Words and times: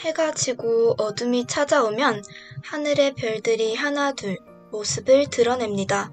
해가 0.00 0.32
지고 0.32 0.94
어둠이 0.98 1.46
찾아오면 1.46 2.22
하늘의 2.64 3.14
별들이 3.14 3.74
하나 3.74 4.12
둘 4.12 4.38
모습을 4.70 5.30
드러냅니다. 5.30 6.12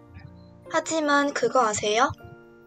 하지만 0.70 1.34
그거 1.34 1.66
아세요? 1.68 2.12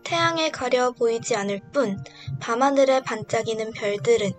태양에 0.04 0.50
가려 0.50 0.92
보이지 0.92 1.34
않을 1.34 1.60
뿐 1.72 2.02
밤하늘에 2.40 3.00
반짝이는 3.02 3.72
별들은 3.72 4.30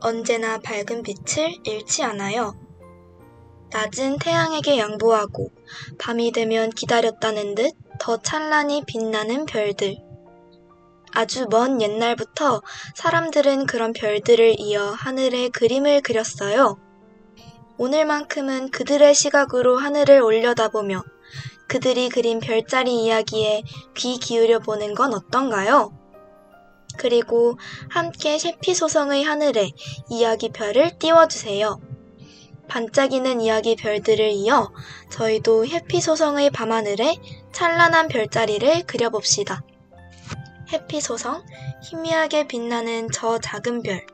언제나 0.00 0.58
밝은 0.58 1.02
빛을 1.02 1.58
잃지 1.64 2.02
않아요. 2.02 2.58
낮은 3.70 4.18
태양에게 4.18 4.78
양보하고 4.78 5.50
밤이 5.98 6.32
되면 6.32 6.70
기다렸다는 6.70 7.54
듯 7.54 7.82
더 8.02 8.16
찬란히 8.16 8.82
빛나는 8.84 9.46
별들. 9.46 9.94
아주 11.14 11.46
먼 11.50 11.80
옛날부터 11.80 12.62
사람들은 12.94 13.66
그런 13.66 13.92
별들을 13.92 14.58
이어 14.58 14.90
하늘에 14.92 15.48
그림을 15.50 16.00
그렸어요. 16.00 16.78
오늘만큼은 17.78 18.70
그들의 18.70 19.14
시각으로 19.14 19.76
하늘을 19.76 20.22
올려다보며 20.22 21.02
그들이 21.68 22.08
그린 22.08 22.40
별자리 22.40 23.04
이야기에 23.04 23.62
귀 23.94 24.18
기울여 24.18 24.58
보는 24.60 24.94
건 24.94 25.14
어떤가요? 25.14 25.92
그리고 26.98 27.58
함께 27.88 28.38
셰피 28.38 28.74
소성의 28.74 29.24
하늘에 29.24 29.70
이야기 30.10 30.50
별을 30.50 30.98
띄워주세요. 30.98 31.80
반짝이는 32.68 33.40
이야기 33.40 33.76
별들을 33.76 34.30
이어 34.30 34.70
저희도 35.10 35.66
해피 35.66 36.00
소성의 36.00 36.50
밤하늘에 36.50 37.16
찬란한 37.52 38.08
별자리를 38.08 38.84
그려봅시다. 38.86 39.62
해피소성, 40.72 41.44
희미하게 41.82 42.48
빛나는 42.48 43.08
저 43.12 43.38
작은 43.38 43.82
별. 43.82 44.06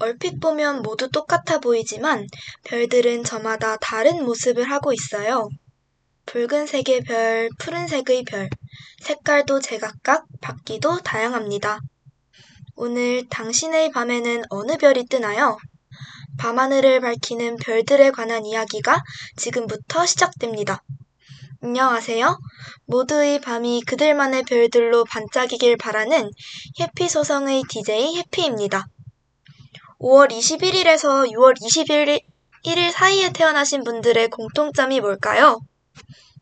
얼핏 0.00 0.40
보면 0.40 0.82
모두 0.82 1.08
똑같아 1.08 1.60
보이지만 1.60 2.26
별들은 2.64 3.22
저마다 3.22 3.76
다른 3.76 4.24
모습을 4.24 4.68
하고 4.68 4.92
있어요. 4.92 5.48
붉은색의 6.32 7.02
별, 7.02 7.50
푸른색의 7.58 8.24
별, 8.24 8.48
색깔도 9.02 9.60
제각각 9.60 10.24
바뀌도 10.40 11.00
다양합니다. 11.00 11.80
오늘 12.74 13.28
당신의 13.28 13.90
밤에는 13.92 14.44
어느 14.48 14.78
별이 14.78 15.04
뜨나요? 15.08 15.58
밤하늘을 16.38 17.00
밝히는 17.00 17.56
별들에 17.56 18.10
관한 18.12 18.46
이야기가 18.46 19.02
지금부터 19.36 20.06
시작됩니다. 20.06 20.82
안녕하세요. 21.60 22.38
모두의 22.86 23.42
밤이 23.42 23.82
그들만의 23.86 24.44
별들로 24.44 25.04
반짝이길 25.04 25.76
바라는 25.76 26.30
해피 26.80 27.10
소성의 27.10 27.64
DJ 27.68 28.16
해피입니다. 28.16 28.86
5월 30.00 30.30
21일에서 30.30 31.30
6월 31.30 31.54
21일 31.60 32.90
사이에 32.90 33.34
태어나신 33.34 33.84
분들의 33.84 34.30
공통점이 34.30 35.00
뭘까요? 35.00 35.60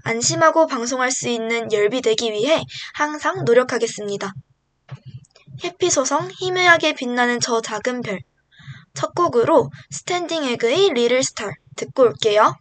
안심하고 0.04 0.66
방송할 0.66 1.10
수 1.10 1.28
있는 1.28 1.72
열비 1.72 2.03
되기 2.03 2.32
위해 2.32 2.62
항상 2.94 3.44
노력하겠습니다. 3.44 4.32
해피소성 5.64 6.31
희미하게 6.32 6.94
빛나는 6.94 7.41
저 7.41 7.60
작은 7.60 8.03
별 8.03 8.20
첫 8.97 9.14
곡으로 9.14 9.70
스탠딩 9.91 10.44
에그의 10.44 10.94
Little 10.94 11.22
Star 11.22 11.50
듣고 11.76 12.04
올게요. 12.04 12.56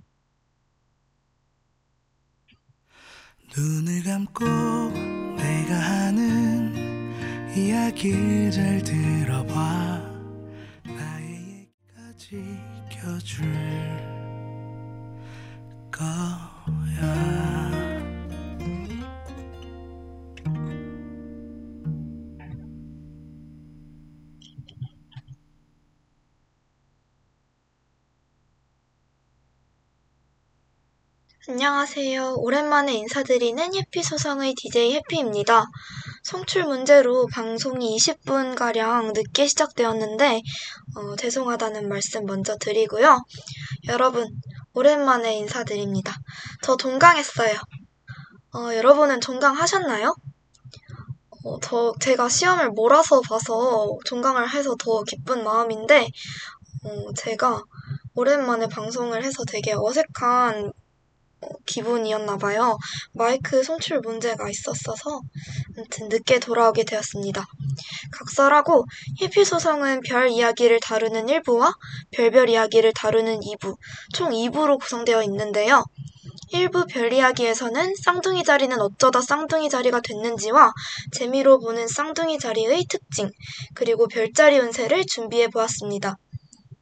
눈을 3.58 4.04
감고 4.04 4.44
내가 5.38 5.76
하는 5.76 6.76
이야기를 7.56 8.52
잘 8.52 8.84
들어봐. 8.84 10.02
나의 10.84 11.70
얘기까지 11.96 12.44
껴줄 12.90 13.46
거야 15.90 17.65
안녕하세요. 31.48 32.38
오랜만에 32.38 32.94
인사드리는 32.96 33.76
해피소성의 33.76 34.56
DJ 34.56 34.96
해피입니다. 34.96 35.68
송출 36.24 36.64
문제로 36.64 37.28
방송이 37.28 37.96
20분가량 37.98 39.14
늦게 39.14 39.46
시작되었는데, 39.46 40.42
어, 40.96 41.16
죄송하다는 41.16 41.88
말씀 41.88 42.26
먼저 42.26 42.58
드리고요. 42.58 43.20
여러분, 43.90 44.26
오랜만에 44.74 45.38
인사드립니다. 45.38 46.16
저 46.64 46.76
종강했어요. 46.78 47.60
어, 48.56 48.74
여러분은 48.74 49.22
종강하셨나요? 49.22 50.16
어, 51.44 51.60
저, 51.60 51.94
제가 52.00 52.28
시험을 52.28 52.72
몰아서 52.72 53.22
봐서 53.22 53.96
종강을 54.06 54.50
해서 54.50 54.76
더 54.80 55.04
기쁜 55.04 55.44
마음인데, 55.44 56.08
어, 56.86 57.14
제가 57.16 57.62
오랜만에 58.16 58.66
방송을 58.68 59.24
해서 59.24 59.44
되게 59.46 59.74
어색한 59.76 60.72
기분이었나 61.66 62.38
봐요. 62.38 62.78
마이크 63.14 63.64
송출 63.64 64.00
문제가 64.00 64.50
있었어서 64.50 65.22
아무튼 65.78 66.10
늦게 66.10 66.40
돌아오게 66.40 66.84
되었습니다. 66.84 67.46
각설하고 68.12 68.86
해피 69.22 69.44
소성은 69.46 70.02
별 70.02 70.30
이야기를 70.30 70.80
다루는 70.80 71.28
1부와 71.28 71.74
별별 72.12 72.50
이야기를 72.50 72.94
다루는 72.94 73.40
2부, 73.40 73.76
총 74.14 74.32
2부로 74.32 74.80
구성되어 74.80 75.24
있는데요. 75.24 75.84
1부 76.54 76.88
별 76.88 77.12
이야기에서는 77.12 77.96
쌍둥이 77.96 78.44
자리는 78.44 78.80
어쩌다 78.80 79.22
쌍둥이 79.22 79.70
자리가 79.70 80.02
됐는지와 80.02 80.72
재미로 81.12 81.60
보는 81.60 81.88
쌍둥이 81.88 82.40
자리의 82.40 82.86
특징, 82.88 83.30
그리고 83.74 84.08
별자리 84.08 84.60
운세를 84.60 85.06
준비해 85.06 85.48
보았습니다. 85.48 86.18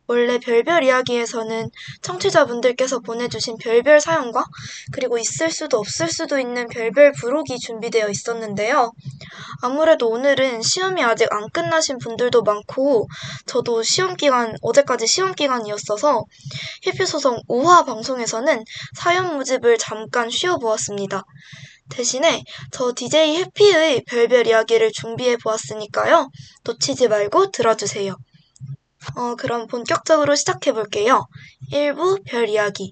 원래 0.07 0.37
별별 0.37 0.83
이야기에서는 0.83 1.69
청취자분들께서 2.01 2.99
보내주신 2.99 3.57
별별 3.57 4.01
사연과 4.01 4.45
그리고 4.91 5.17
있을 5.17 5.49
수도 5.49 5.79
없을 5.79 6.09
수도 6.09 6.39
있는 6.39 6.67
별별 6.67 7.13
부록이 7.13 7.57
준비되어 7.57 8.09
있었는데요. 8.09 8.91
아무래도 9.61 10.09
오늘은 10.09 10.61
시험이 10.61 11.03
아직 11.03 11.31
안 11.31 11.49
끝나신 11.49 11.97
분들도 11.99 12.43
많고 12.43 13.07
저도 13.45 13.83
시험 13.83 14.15
기간, 14.15 14.55
어제까지 14.61 15.07
시험 15.07 15.33
기간이었어서 15.33 16.25
해피소성 16.85 17.39
5화 17.47 17.85
방송에서는 17.85 18.63
사연 18.95 19.37
모집을 19.37 19.77
잠깐 19.77 20.29
쉬어보았습니다. 20.29 21.23
대신에 21.89 22.43
저 22.71 22.93
DJ 22.93 23.37
해피의 23.37 24.03
별별 24.05 24.47
이야기를 24.47 24.91
준비해 24.91 25.37
보았으니까요. 25.37 26.29
놓치지 26.63 27.07
말고 27.07 27.51
들어주세요. 27.51 28.15
어, 29.15 29.35
그럼 29.35 29.67
본격적으로 29.67 30.35
시작해 30.35 30.71
볼게요. 30.71 31.27
1부 31.71 32.23
별 32.25 32.49
이야기. 32.49 32.91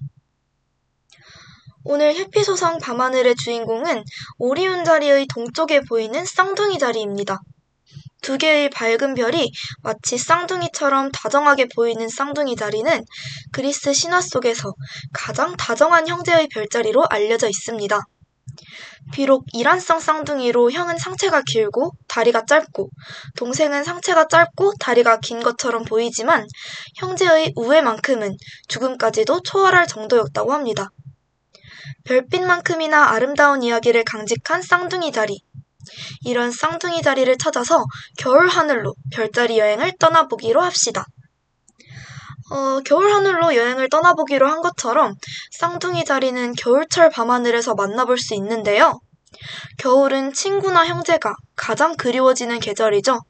오늘 1.84 2.14
해피소성 2.14 2.78
밤하늘의 2.78 3.34
주인공은 3.36 4.04
오리온 4.38 4.84
자리의 4.84 5.26
동쪽에 5.26 5.80
보이는 5.80 6.24
쌍둥이 6.24 6.78
자리입니다. 6.78 7.40
두 8.22 8.38
개의 8.38 8.70
밝은 8.70 9.14
별이 9.14 9.50
마치 9.82 10.16
쌍둥이처럼 10.16 11.10
다정하게 11.10 11.66
보이는 11.74 12.08
쌍둥이 12.08 12.54
자리는 12.54 13.04
그리스 13.50 13.92
신화 13.92 14.20
속에서 14.20 14.74
가장 15.12 15.56
다정한 15.56 16.06
형제의 16.06 16.48
별자리로 16.48 17.04
알려져 17.10 17.48
있습니다. 17.48 18.00
비록 19.12 19.44
이란성 19.52 20.00
쌍둥이로 20.00 20.70
형은 20.70 20.96
상체가 20.98 21.42
길고 21.46 21.92
다리가 22.08 22.44
짧고 22.46 22.88
동생은 23.36 23.84
상체가 23.84 24.28
짧고 24.28 24.74
다리가 24.78 25.20
긴 25.20 25.42
것처럼 25.42 25.84
보이지만 25.84 26.46
형제의 26.96 27.52
우애만큼은 27.56 28.36
죽음까지도 28.68 29.42
초월할 29.42 29.86
정도였다고 29.86 30.52
합니다. 30.52 30.90
별빛만큼이나 32.04 33.10
아름다운 33.10 33.62
이야기를 33.62 34.04
강직한 34.04 34.62
쌍둥이 34.62 35.12
자리. 35.12 35.42
이런 36.24 36.50
쌍둥이 36.50 37.02
자리를 37.02 37.36
찾아서 37.38 37.84
겨울 38.18 38.48
하늘로 38.48 38.94
별자리 39.12 39.58
여행을 39.58 39.92
떠나보기로 39.98 40.60
합시다. 40.60 41.06
어, 42.52 42.80
겨울 42.84 43.10
하늘로 43.10 43.56
여행을 43.56 43.88
떠나보기로 43.88 44.46
한 44.46 44.60
것처럼 44.60 45.14
쌍둥이 45.52 46.04
자리는 46.04 46.52
겨울철 46.52 47.08
밤하늘에서 47.08 47.74
만나볼 47.74 48.18
수 48.18 48.34
있는데요. 48.34 49.00
겨울은 49.78 50.34
친구나 50.34 50.86
형제가 50.86 51.34
가장 51.56 51.96
그리워지는 51.96 52.60
계절이죠. 52.60 53.20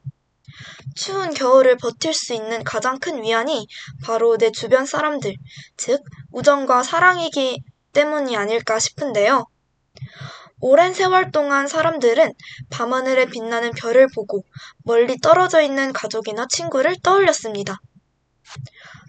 추운 0.95 1.33
겨울을 1.33 1.77
버틸 1.77 2.13
수 2.13 2.33
있는 2.33 2.65
가장 2.65 2.99
큰 2.99 3.23
위안이 3.23 3.65
바로 4.03 4.37
내 4.37 4.51
주변 4.51 4.85
사람들, 4.85 5.33
즉, 5.77 6.03
우정과 6.33 6.83
사랑이기 6.83 7.63
때문이 7.93 8.35
아닐까 8.35 8.77
싶은데요. 8.77 9.45
오랜 10.59 10.93
세월 10.93 11.31
동안 11.31 11.67
사람들은 11.67 12.33
밤하늘에 12.69 13.27
빛나는 13.27 13.71
별을 13.71 14.07
보고 14.13 14.43
멀리 14.83 15.17
떨어져 15.17 15.61
있는 15.61 15.93
가족이나 15.93 16.45
친구를 16.49 16.97
떠올렸습니다. 17.01 17.79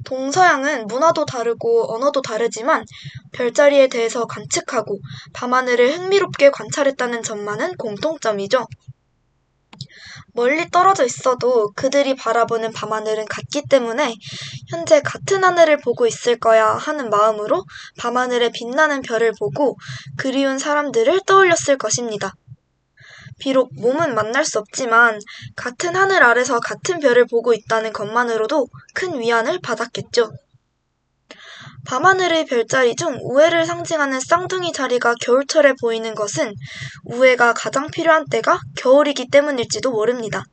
동서양은 0.05 0.87
문화도 0.87 1.25
다르고 1.27 1.95
언어도 1.95 2.23
다르지만 2.23 2.85
별자리에 3.33 3.89
대해서 3.89 4.27
관측하고 4.27 4.99
밤하늘을 5.33 5.97
흥미롭게 5.97 6.51
관찰했다는 6.51 7.23
점만은 7.23 7.77
공통점이죠. 7.77 8.67
멀리 10.35 10.69
떨어져 10.71 11.05
있어도 11.05 11.71
그들이 11.77 12.17
바라보는 12.17 12.73
밤하늘은 12.73 13.25
같기 13.27 13.63
때문에 13.71 14.15
현재 14.69 15.01
같은 15.01 15.45
하늘을 15.45 15.79
보고 15.79 16.07
있을 16.07 16.39
거야 16.39 16.71
하는 16.71 17.09
마음으로 17.09 17.65
밤하늘에 17.99 18.51
빛나는 18.53 19.03
별을 19.03 19.33
보고 19.39 19.77
그리운 20.17 20.59
사람들을 20.59 21.21
떠올렸을 21.27 21.79
것입니다. 21.79 22.35
비록 23.39 23.71
몸은 23.75 24.15
만날 24.15 24.45
수 24.45 24.59
없지만 24.59 25.21
같은 25.57 25.97
하늘 25.97 26.23
아래서 26.23 26.61
같은 26.61 27.01
별을 27.01 27.27
보고 27.27 27.53
있다는 27.53 27.93
것만으로도 27.93 28.69
큰 28.95 29.21
위안을 29.21 29.61
받았겠죠. 29.61 30.33
밤하늘의 31.87 32.47
별자리 32.47 32.97
중 32.97 33.19
우애를 33.23 33.67
상징하는 33.67 34.21
쌍둥이 34.21 34.73
자리가 34.73 35.15
겨울철에 35.21 35.75
보이는 35.81 36.15
것은 36.15 36.55
우애가 37.05 37.53
가장 37.55 37.89
필요한 37.89 38.25
때가 38.27 38.59
겨울이기 38.77 39.29
때문일지도 39.29 39.91
모릅니다. 39.91 40.45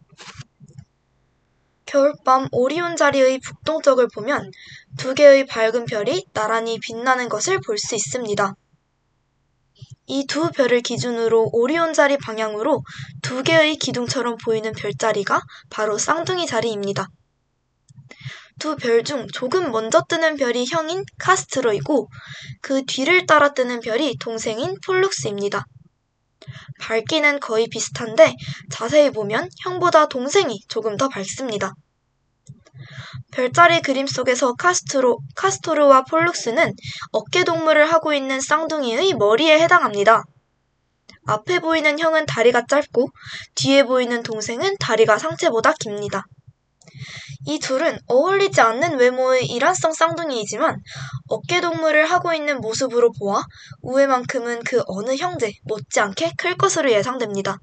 겨울밤 1.86 2.48
오리온 2.52 2.96
자리의 2.96 3.40
북동쪽을 3.40 4.08
보면 4.14 4.50
두 4.98 5.14
개의 5.14 5.46
밝은 5.46 5.86
별이 5.86 6.26
나란히 6.34 6.80
빛나는 6.80 7.28
것을 7.30 7.60
볼 7.66 7.78
수 7.78 7.96
있습니다. 7.96 8.56
이 10.08 10.26
두 10.28 10.52
별을 10.52 10.82
기준으로 10.82 11.50
오리온 11.54 11.94
자리 11.94 12.18
방향으로 12.18 12.84
두 13.22 13.44
개의 13.44 13.78
기둥처럼 13.78 14.38
보이는 14.44 14.72
별자리가 14.74 15.42
바로 15.70 15.98
쌍둥이 15.98 16.48
자리입니다. 16.48 17.08
두 18.60 18.76
별 18.76 19.04
중 19.04 19.28
조금 19.34 19.72
먼저 19.72 20.04
뜨는 20.08 20.36
별이 20.38 20.66
형인 20.70 21.04
카스트로이고 21.18 22.10
그 22.62 22.86
뒤를 22.86 23.26
따라 23.26 23.54
뜨는 23.54 23.80
별이 23.80 24.18
동생인 24.20 24.76
폴룩스입니다. 24.86 25.66
밝기는 26.80 27.40
거의 27.40 27.68
비슷한데 27.68 28.36
자세히 28.72 29.10
보면 29.12 29.50
형보다 29.64 30.08
동생이 30.08 30.60
조금 30.68 30.98
더 30.98 31.10
밝습니다. 31.10 31.74
별자리 33.32 33.82
그림 33.82 34.08
속에서 34.08 34.54
카스트로, 34.54 35.20
카스토르와 35.36 36.04
폴룩스는 36.04 36.74
어깨 37.12 37.44
동무를 37.44 37.92
하고 37.92 38.14
있는 38.14 38.42
쌍둥이의 38.42 39.14
머리에 39.14 39.60
해당합니다. 39.60 40.24
앞에 41.28 41.60
보이는 41.60 42.00
형은 42.00 42.26
다리가 42.26 42.66
짧고 42.68 43.10
뒤에 43.56 43.84
보이는 43.84 44.24
동생은 44.24 44.76
다리가 44.80 45.18
상체보다 45.18 45.74
깁니다. 45.80 46.26
이 47.46 47.60
둘은 47.60 47.98
어울리지 48.08 48.62
않는 48.62 49.00
외모의 49.00 49.46
일란성 49.48 49.94
쌍둥이이지만 49.94 50.78
어깨동무를 51.28 52.06
하고 52.06 52.34
있는 52.34 52.60
모습으로 52.60 53.12
보아 53.20 53.44
우애만큼은 53.82 54.64
그 54.64 54.84
어느 54.88 55.16
형제 55.16 55.52
못지않게 55.64 56.34
클 56.38 56.56
것으로 56.56 56.92
예상됩니다. 56.92 57.58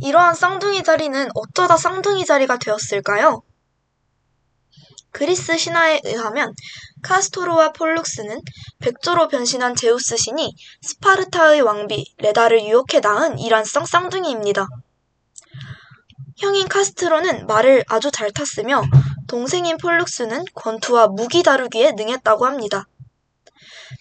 이러한 0.00 0.34
쌍둥이 0.34 0.82
자리는 0.84 1.28
어쩌다 1.34 1.76
쌍둥이 1.76 2.24
자리가 2.24 2.58
되었을까요? 2.58 3.42
그리스 5.12 5.56
신화에 5.56 6.00
의하면 6.04 6.54
카스토르와 7.02 7.72
폴룩스는 7.72 8.40
백조로 8.80 9.28
변신한 9.28 9.76
제우스 9.76 10.16
신이 10.16 10.54
스파르타의 10.80 11.60
왕비 11.60 12.14
레다를 12.18 12.64
유혹해 12.64 13.00
낳은 13.00 13.38
이란성 13.38 13.84
쌍둥이입니다. 13.84 14.66
형인 16.38 16.66
카스토르는 16.66 17.46
말을 17.46 17.84
아주 17.88 18.10
잘 18.10 18.32
탔으며 18.32 18.82
동생인 19.28 19.76
폴룩스는 19.76 20.44
권투와 20.54 21.08
무기 21.08 21.42
다루기에 21.42 21.92
능했다고 21.92 22.46
합니다. 22.46 22.88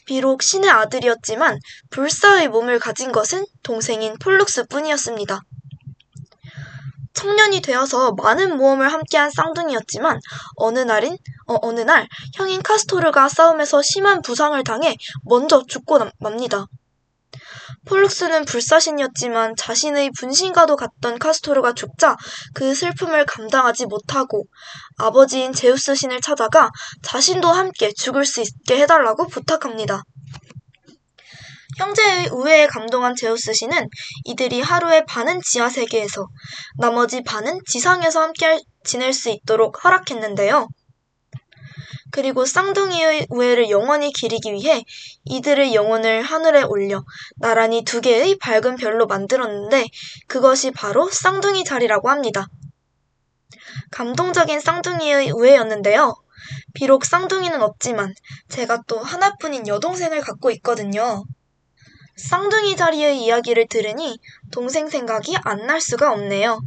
비록 0.06 0.42
신의 0.42 0.70
아들이었지만 0.70 1.60
불사의 1.90 2.48
몸을 2.48 2.80
가진 2.80 3.12
것은 3.12 3.46
동생인 3.64 4.18
폴룩스 4.18 4.68
뿐이었습니다. 4.68 5.42
청년이 7.14 7.62
되어서 7.62 8.14
많은 8.14 8.58
모험을 8.58 8.92
함께한 8.92 9.32
쌍둥이였지만 9.32 10.20
어느 10.56 10.80
날인 10.80 11.18
어, 11.48 11.58
어느 11.62 11.82
날 11.82 12.08
형인 12.36 12.62
카스토르가 12.62 13.30
싸움에서 13.30 13.82
심한 13.82 14.22
부상을 14.22 14.62
당해 14.64 14.96
먼저 15.26 15.64
죽고 15.68 16.00
맙니다. 16.20 16.68
폴룩스는 17.88 18.46
불사신이었지만 18.46 19.56
자신의 19.56 20.12
분신과도 20.20 20.76
같던 20.76 21.18
카스토르가 21.18 21.74
죽자 21.74 22.16
그 22.54 22.76
슬픔을 22.76 23.26
감당하지 23.26 23.88
못하고 23.88 24.46
아버지인 24.98 25.52
제우스 25.54 25.96
신을 25.96 26.22
찾아가 26.22 26.70
자신도 27.02 27.48
함께 27.48 27.92
죽을 27.94 28.26
수 28.26 28.42
있게 28.42 28.80
해달라고 28.82 29.28
부탁합니다. 29.28 30.04
형제의 31.82 32.30
우애에 32.30 32.68
감동한 32.68 33.16
제우스 33.16 33.54
신은 33.54 33.90
이들이 34.26 34.62
하루에 34.62 35.04
반은 35.06 35.42
지하 35.42 35.68
세계에서 35.68 36.28
나머지 36.78 37.24
반은 37.24 37.60
지상에서 37.66 38.22
함께 38.22 38.60
지낼 38.84 39.14
수 39.14 39.30
있도록 39.30 39.84
허락했는데요. 39.84 40.68
그리고 42.12 42.46
쌍둥이의 42.46 43.28
우애를 43.30 43.72
영원히 43.72 44.12
기리기 44.12 44.54
위해 44.54 44.84
이들의 45.26 45.74
영혼을 45.74 46.22
하늘에 46.22 46.62
올려 46.62 47.04
나란히 47.38 47.84
두 47.84 48.00
개의 48.00 48.38
밝은 48.38 48.76
별로 48.76 49.08
만들었는데 49.08 49.88
그것이 50.28 50.70
바로 50.70 51.10
쌍둥이 51.10 51.64
자리라고 51.64 52.12
합니다. 52.12 52.46
감동적인 53.90 54.60
쌍둥이의 54.60 55.32
우애였는데요. 55.32 56.14
비록 56.76 57.06
쌍둥이는 57.06 57.64
없지만 57.64 58.14
제가 58.50 58.84
또 58.88 59.00
하나뿐인 59.00 59.68
여동생을 59.68 60.22
갖고 60.22 60.52
있거든요. 60.52 61.24
쌍둥이 62.30 62.76
자리의 62.76 63.22
이야기를 63.24 63.68
들으니 63.68 64.20
동생 64.52 64.90
생각이 64.90 65.36
안 65.44 65.66
날 65.66 65.80
수가 65.82 66.12
없네요. 66.14 66.60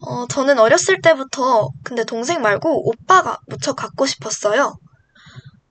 어, 0.00 0.26
저는 0.28 0.58
어렸을 0.58 1.00
때부터 1.00 1.70
근데 1.84 2.04
동생 2.04 2.42
말고 2.42 2.88
오빠가 2.88 3.38
무척 3.46 3.76
갖고 3.76 4.06
싶었어요. 4.06 4.76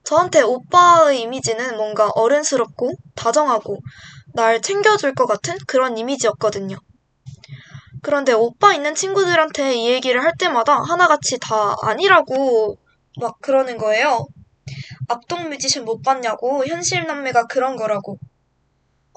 저한테 0.04 0.42
오빠의 0.42 1.20
이미지는 1.22 1.76
뭔가 1.76 2.08
어른스럽고 2.14 2.92
다정하고 3.14 3.78
날 4.34 4.60
챙겨줄 4.62 5.14
것 5.14 5.26
같은 5.26 5.56
그런 5.66 5.98
이미지였거든요. 5.98 6.76
그런데 8.02 8.32
오빠 8.32 8.74
있는 8.74 8.94
친구들한테 8.94 9.74
이 9.74 9.88
얘기를 9.90 10.22
할 10.22 10.32
때마다 10.38 10.80
하나같이 10.80 11.38
다 11.40 11.74
아니라고 11.82 12.78
막 13.20 13.40
그러는 13.40 13.78
거예요. 13.78 14.26
악동 15.08 15.48
뮤지션 15.48 15.84
못 15.84 16.02
봤냐고, 16.02 16.64
현실 16.66 17.06
남매가 17.06 17.46
그런 17.46 17.76
거라고. 17.76 18.18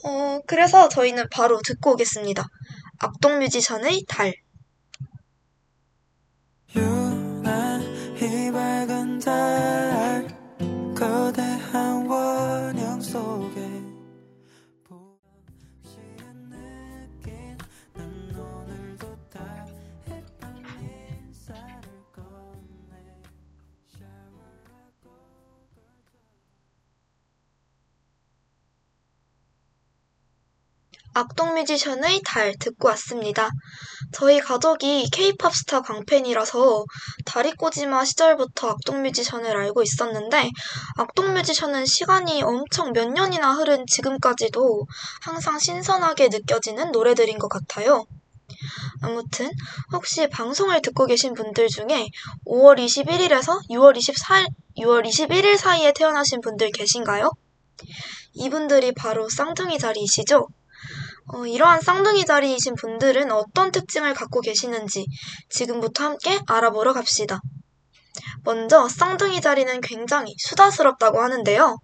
어, 0.03 0.39
그래서 0.48 0.89
저희는 0.89 1.29
바로 1.29 1.60
듣고 1.63 1.94
오겠습니다. 1.94 2.44
악동 3.00 3.39
뮤지션의 3.39 4.06
달. 4.08 4.34
달 9.20 10.25
거대한 10.96 12.08
원형 12.08 13.01
속 13.01 13.49
악동 31.19 31.53
뮤지션의 31.55 32.21
달 32.23 32.55
듣고 32.57 32.88
왔습니다. 32.88 33.49
저희 34.13 34.39
가족이 34.39 35.09
케이팝 35.11 35.53
스타 35.53 35.81
광팬이라서 35.81 36.85
다리꼬지마 37.25 38.05
시절부터 38.05 38.69
악동 38.69 39.01
뮤지션을 39.01 39.53
알고 39.57 39.83
있었는데 39.83 40.49
악동 40.95 41.33
뮤지션은 41.33 41.85
시간이 41.85 42.41
엄청 42.41 42.93
몇 42.93 43.09
년이나 43.09 43.51
흐른 43.51 43.85
지금까지도 43.85 44.88
항상 45.21 45.59
신선하게 45.59 46.29
느껴지는 46.29 46.93
노래들인 46.93 47.38
것 47.38 47.49
같아요. 47.49 48.05
아무튼 49.01 49.51
혹시 49.91 50.29
방송을 50.29 50.81
듣고 50.81 51.05
계신 51.05 51.33
분들 51.33 51.67
중에 51.67 52.07
5월 52.47 52.77
21일에서 52.79 53.59
6월 53.69 53.97
24일, 53.97 54.47
6월 54.77 55.05
21일 55.05 55.57
사이에 55.57 55.91
태어나신 55.91 56.39
분들 56.39 56.71
계신가요? 56.71 57.29
이분들이 58.35 58.93
바로 58.93 59.27
쌍둥이 59.27 59.79
자리이시죠? 59.79 60.47
어, 61.31 61.45
이러한 61.45 61.81
쌍둥이 61.81 62.25
자리이신 62.25 62.75
분들은 62.75 63.31
어떤 63.31 63.71
특징을 63.71 64.13
갖고 64.13 64.41
계시는지 64.41 65.05
지금부터 65.50 66.03
함께 66.03 66.39
알아보러 66.48 66.93
갑시다. 66.93 67.39
먼저 68.43 68.88
쌍둥이 68.88 69.39
자리는 69.39 69.79
굉장히 69.81 70.33
수다스럽다고 70.39 71.21
하는데요. 71.21 71.77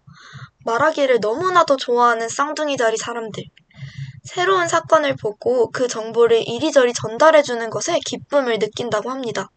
말하기를 0.66 1.20
너무나도 1.20 1.78
좋아하는 1.78 2.28
쌍둥이 2.28 2.76
자리 2.78 2.98
사람들. 2.98 3.44
새로운 4.24 4.68
사건을 4.68 5.16
보고 5.16 5.70
그 5.70 5.88
정보를 5.88 6.48
이리저리 6.48 6.94
전달해주는 6.94 7.70
것에 7.70 8.00
기쁨을 8.04 8.58
느낀다고 8.58 9.12
합니다. 9.12 9.50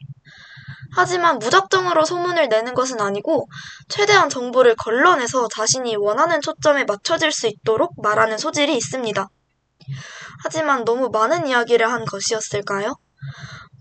하지만 0.95 1.39
무작정으로 1.39 2.05
소문을 2.05 2.49
내는 2.49 2.75
것은 2.75 3.01
아니고 3.01 3.49
최대한 3.89 4.29
정보를 4.29 4.77
걸러내서 4.77 5.49
자신이 5.49 5.97
원하는 5.97 6.43
초점에 6.43 6.85
맞춰질 6.85 7.33
수 7.33 7.47
있도록 7.47 7.95
말하는 8.03 8.37
소질이 8.37 8.77
있습니다. 8.77 9.29
하지만 10.43 10.85
너무 10.85 11.09
많은 11.11 11.47
이야기를 11.47 11.91
한 11.91 12.05
것이었을까요? 12.05 12.95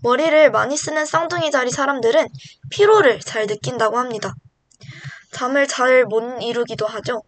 머리를 0.02 0.50
많이 0.50 0.76
쓰는 0.76 1.06
쌍둥이 1.06 1.50
자리 1.50 1.70
사람들은 1.70 2.28
피로를 2.70 3.20
잘 3.20 3.46
느낀다고 3.46 3.98
합니다. 3.98 4.34
잠을 5.32 5.66
잘 5.66 6.04
못 6.04 6.42
이루기도 6.42 6.86
하죠. 6.86 7.22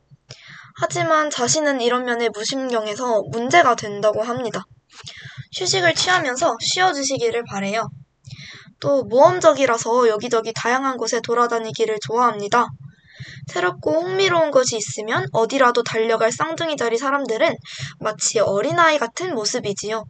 하지만 0.81 1.31
자신은 1.31 1.81
이런 1.81 2.05
면에 2.05 2.29
무심경해서 2.29 3.23
문제가 3.31 3.75
된다고 3.75 4.23
합니다. 4.23 4.65
휴식을 5.59 5.95
취하면서 5.95 6.57
쉬어주시기를 6.61 7.45
바래요. 7.45 7.89
또 8.81 9.05
모험적이라서 9.05 10.09
여기저기 10.09 10.53
다양한 10.55 10.97
곳에 10.97 11.21
돌아다니기를 11.21 11.99
좋아합니다. 12.01 12.69
새롭고 13.51 14.03
흥미로운 14.03 14.53
것이 14.53 14.77
있으면 14.77 15.27
어디라도 15.33 15.83
달려갈 15.83 16.31
쌍둥이 16.31 16.77
자리 16.77 16.97
사람들은 16.97 17.57
마치 17.99 18.39
어린아이 18.39 18.99
같은 18.99 19.35
모습이지요. 19.35 20.05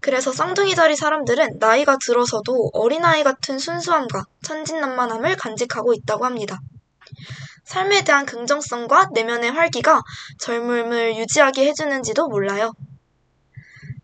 그래서 0.00 0.30
쌍둥이 0.30 0.74
자리 0.74 0.94
사람들은 0.94 1.58
나이가 1.58 1.96
들어서도 1.96 2.70
어린아이 2.74 3.24
같은 3.24 3.58
순수함과 3.58 4.24
천진난만함을 4.42 5.36
간직하고 5.36 5.94
있다고 5.94 6.26
합니다. 6.26 6.60
삶에 7.64 8.04
대한 8.04 8.26
긍정성과 8.26 9.08
내면의 9.14 9.50
활기가 9.50 10.02
젊음을 10.38 11.16
유지하게 11.16 11.68
해주는지도 11.68 12.28
몰라요. 12.28 12.72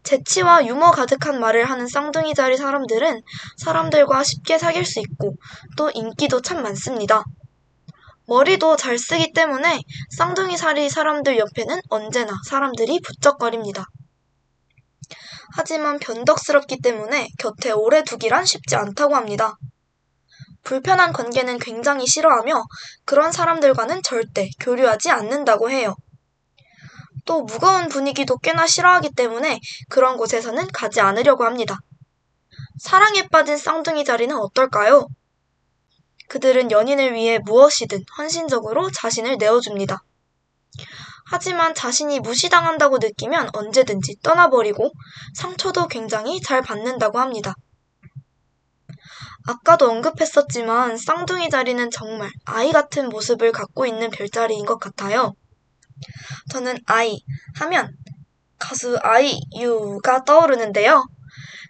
재치와 0.03 0.67
유머 0.67 0.91
가득한 0.91 1.39
말을 1.39 1.71
하는 1.71 1.87
쌍둥이 1.87 2.35
자리 2.35 2.57
사람들은 2.57 3.23
사람들과 3.57 4.23
쉽게 4.25 4.59
사귈 4.59 4.85
수 4.85 5.01
있고 5.01 5.37
또 5.77 5.91
인기도 5.95 6.43
참 6.43 6.63
많습니다. 6.63 7.25
머리도 8.27 8.77
잘 8.77 8.99
쓰기 8.99 9.33
때문에 9.33 9.81
쌍둥이 10.17 10.57
자리 10.57 10.89
사람들 10.89 11.39
옆에는 11.39 11.81
언제나 11.91 12.33
사람들이 12.49 13.01
부쩍거립니다. 13.01 13.85
하지만 15.57 15.99
변덕스럽기 15.99 16.81
때문에 16.81 17.29
곁에 17.39 17.71
오래 17.71 18.03
두기란 18.03 18.45
쉽지 18.45 18.77
않다고 18.77 19.15
합니다. 19.15 19.57
불편한 20.63 21.13
관계는 21.13 21.59
굉장히 21.59 22.07
싫어하며 22.07 22.65
그런 23.05 23.31
사람들과는 23.31 24.03
절대 24.03 24.49
교류하지 24.61 25.11
않는다고 25.11 25.71
해요. 25.71 25.95
또 27.27 27.43
무거운 27.43 27.89
분위기도 27.89 28.37
꽤나 28.39 28.67
싫어하기 28.67 29.11
때문에 29.15 29.61
그런 29.89 30.17
곳에서는 30.17 30.67
가지 30.73 31.01
않으려고 31.01 31.45
합니다. 31.45 31.77
사랑에 32.79 33.29
빠진 33.29 33.57
쌍둥이 33.57 34.05
자리는 34.05 34.35
어떨까요? 34.35 35.07
그들은 36.35 36.73
연인을 36.73 37.15
위해 37.15 37.39
무엇이든 37.39 38.03
헌신적으로 38.19 38.91
자신을 38.91 39.37
내어줍니다. 39.39 40.03
하지만 41.27 41.77
자신이 41.77 42.19
무시당한다고 42.19 42.99
느끼면 42.99 43.51
언제든지 43.53 44.17
떠나버리고 44.21 44.91
상처도 45.37 45.87
굉장히 45.87 46.41
잘 46.41 46.61
받는다고 46.61 47.21
합니다. 47.21 47.55
아까도 49.47 49.89
언급했었지만 49.89 50.97
쌍둥이 50.97 51.51
자리는 51.51 51.89
정말 51.93 52.29
아이 52.47 52.73
같은 52.73 53.11
모습을 53.11 53.53
갖고 53.53 53.87
있는 53.87 54.11
별자리인 54.11 54.67
것 54.67 54.79
같아요. 54.79 55.35
저는 56.51 56.79
아이 56.87 57.21
하면 57.61 57.97
가수 58.59 58.99
아이유가 59.01 60.25
떠오르는데요. 60.25 61.07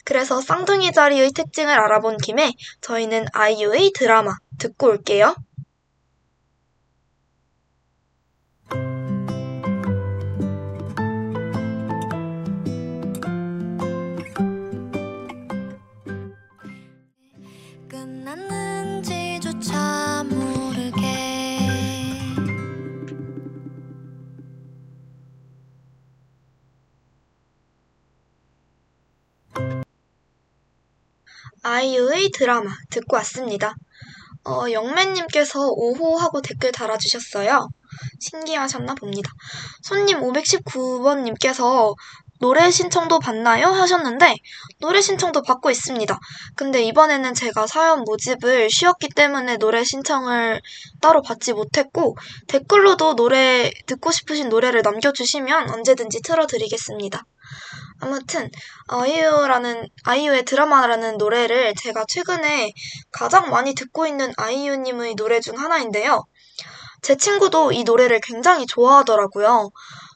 그래서 0.05 0.41
쌍둥이 0.41 0.93
자리의 0.93 1.33
특징을 1.33 1.73
알아본 1.73 2.19
김에 2.19 2.53
저희는 2.81 3.27
아이유의 3.33 3.93
드라마 3.95 4.35
듣고 4.59 4.89
올게요. 4.89 5.35
아이유의 31.65 32.31
드라마 32.31 32.71
듣고 32.91 33.17
왔습니다. 33.17 33.75
어, 34.45 34.71
영매님께서 34.71 35.59
오호 35.71 36.19
하고 36.19 36.43
댓글 36.43 36.71
달아주셨어요. 36.73 37.67
신기하셨나 38.21 38.95
봅니다. 38.95 39.31
손님 39.83 40.21
519번님께서 40.21 41.95
노래 42.41 42.71
신청도 42.71 43.21
받나요? 43.21 43.69
하셨는데 43.69 44.35
노래 44.81 45.01
신청도 45.01 45.41
받고 45.41 45.71
있습니다. 45.71 46.19
근데 46.55 46.83
이번에는 46.85 47.33
제가 47.33 47.67
사연 47.67 48.01
모집을 48.01 48.69
쉬었기 48.69 49.09
때문에 49.17 49.57
노래 49.57 49.85
신청을 49.85 50.61
따로 51.01 51.23
받지 51.23 51.55
못했고 51.55 52.15
댓글로도 52.49 53.17
노래 53.17 53.73
듣고 53.87 54.11
싶으신 54.11 54.51
노래를 54.51 54.83
남겨주시면 54.83 55.71
언제든지 55.71 56.21
틀어드리겠습니다. 56.21 57.25
아무튼 58.05 58.51
아이유라는 58.89 59.89
아이유의 60.05 60.45
드라마라는 60.45 61.17
노래를 61.17 61.75
제가 61.81 62.05
최근에 62.07 62.71
가장 63.11 63.49
많이 63.49 63.75
듣고 63.75 64.07
있는 64.07 64.31
아이유님의 64.37 65.15
노래 65.15 65.41
중 65.41 65.59
하나인데요. 65.59 66.23
제 67.01 67.17
친구도 67.17 67.73
이 67.73 67.83
노래를 67.85 68.21
굉장히 68.23 68.67
좋아하더라고요. 68.67 69.71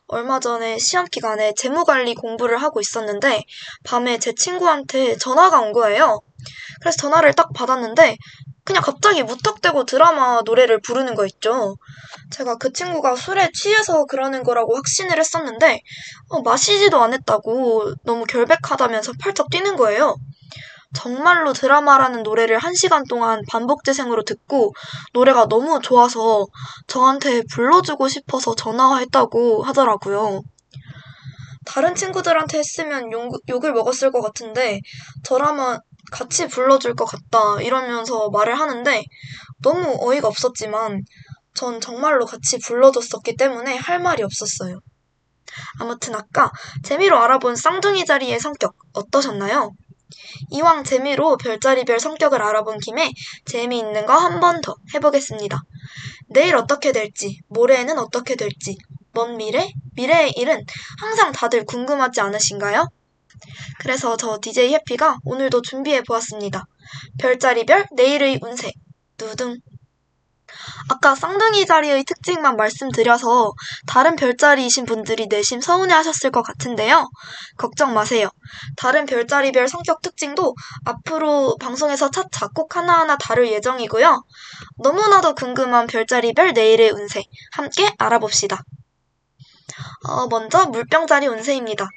얼마 0.08 0.38
전에 0.38 0.76
시험 0.78 1.06
기간에 1.06 1.54
재무관리 1.54 2.14
공부를 2.14 2.58
하고 2.58 2.80
있었는데 2.80 3.42
밤에 3.84 4.18
제 4.18 4.34
친구한테 4.34 5.16
전화가 5.16 5.60
온 5.60 5.72
거예요. 5.72 6.20
그래서 6.80 6.96
전화를 6.98 7.34
딱 7.34 7.52
받았는데 7.52 8.16
그냥 8.64 8.82
갑자기 8.82 9.22
무턱대고 9.22 9.84
드라마 9.86 10.42
노래를 10.44 10.80
부르는 10.80 11.14
거 11.14 11.24
있죠. 11.26 11.76
제가 12.30 12.56
그 12.56 12.72
친구가 12.72 13.16
술에 13.16 13.50
취해서 13.54 14.04
그러는 14.04 14.42
거라고 14.42 14.76
확신을 14.76 15.18
했었는데 15.18 15.80
어, 16.28 16.42
마시지도 16.42 17.02
않았다고 17.02 17.94
너무 18.04 18.24
결백하다면서 18.26 19.12
펄쩍 19.20 19.48
뛰는 19.50 19.76
거예요. 19.76 20.16
정말로 20.94 21.52
드라마라는 21.52 22.22
노래를 22.22 22.58
한 22.58 22.74
시간 22.74 23.04
동안 23.04 23.42
반복 23.50 23.84
재생으로 23.84 24.24
듣고 24.24 24.74
노래가 25.12 25.46
너무 25.46 25.80
좋아서 25.82 26.46
저한테 26.86 27.42
불러주고 27.50 28.08
싶어서 28.08 28.54
전화했다고 28.54 29.62
하더라고요. 29.62 30.42
다른 31.66 31.94
친구들한테 31.94 32.58
했으면 32.58 33.12
욕, 33.12 33.30
욕을 33.48 33.72
먹었을 33.74 34.10
것 34.10 34.22
같은데 34.22 34.80
저라면 35.24 35.80
같이 36.12 36.46
불러줄 36.48 36.94
것 36.94 37.04
같다 37.06 37.60
이러면서 37.62 38.30
말을 38.30 38.58
하는데 38.58 39.04
너무 39.62 39.96
어이가 40.00 40.28
없었지만 40.28 41.02
전 41.54 41.80
정말로 41.80 42.24
같이 42.26 42.58
불러줬었기 42.58 43.36
때문에 43.36 43.76
할 43.76 44.00
말이 44.00 44.22
없었어요. 44.22 44.80
아무튼 45.80 46.14
아까 46.14 46.50
재미로 46.84 47.18
알아본 47.18 47.56
쌍둥이 47.56 48.04
자리의 48.04 48.38
성격 48.40 48.74
어떠셨나요? 48.92 49.72
이왕 50.50 50.84
재미로 50.84 51.36
별자리별 51.36 52.00
성격을 52.00 52.40
알아본 52.42 52.78
김에 52.80 53.10
재미있는 53.46 54.06
거 54.06 54.14
한 54.14 54.40
번 54.40 54.60
더 54.60 54.76
해보겠습니다. 54.94 55.60
내일 56.30 56.56
어떻게 56.56 56.92
될지, 56.92 57.40
모레는 57.48 57.98
어떻게 57.98 58.36
될지, 58.36 58.76
먼 59.12 59.36
미래, 59.36 59.70
미래의 59.96 60.32
일은 60.36 60.64
항상 61.00 61.32
다들 61.32 61.64
궁금하지 61.64 62.20
않으신가요? 62.20 62.88
그래서 63.80 64.16
저 64.16 64.38
DJ 64.40 64.74
해피가 64.74 65.18
오늘도 65.24 65.62
준비해 65.62 66.02
보았습니다. 66.02 66.64
별자리별 67.18 67.86
내일의 67.92 68.40
운세, 68.42 68.72
두둥. 69.16 69.58
아까 70.88 71.14
쌍둥이 71.14 71.66
자리의 71.66 72.04
특징만 72.04 72.56
말씀드려서 72.56 73.52
다른 73.86 74.16
별자리이신 74.16 74.86
분들이 74.86 75.26
내심 75.26 75.60
서운해 75.60 75.92
하셨을 75.94 76.30
것 76.30 76.42
같은데요. 76.42 77.08
걱정 77.58 77.92
마세요. 77.94 78.30
다른 78.76 79.04
별자리별 79.04 79.68
성격 79.68 80.00
특징도 80.00 80.54
앞으로 80.86 81.56
방송에서 81.60 82.10
차차 82.10 82.48
꼭 82.54 82.76
하나하나 82.76 83.16
다룰 83.16 83.48
예정이고요. 83.48 84.22
너무나도 84.78 85.34
궁금한 85.34 85.86
별자리별 85.86 86.52
내일의 86.54 86.90
운세 86.90 87.24
함께 87.52 87.92
알아봅시다. 87.98 88.62
어, 90.08 90.26
먼저 90.28 90.66
물병자리 90.66 91.26
운세입니다. 91.26 91.88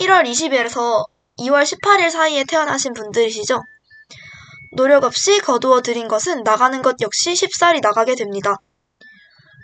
1월 0.00 0.24
20일에서 0.24 1.06
2월 1.38 1.62
18일 1.64 2.10
사이에 2.10 2.44
태어나신 2.44 2.94
분들이시죠? 2.94 3.62
노력 4.72 5.04
없이 5.04 5.40
거두어 5.40 5.80
들인 5.80 6.08
것은 6.08 6.42
나가는 6.44 6.80
것 6.82 6.96
역시 7.00 7.34
쉽사리 7.34 7.80
나가게 7.80 8.14
됩니다. 8.14 8.56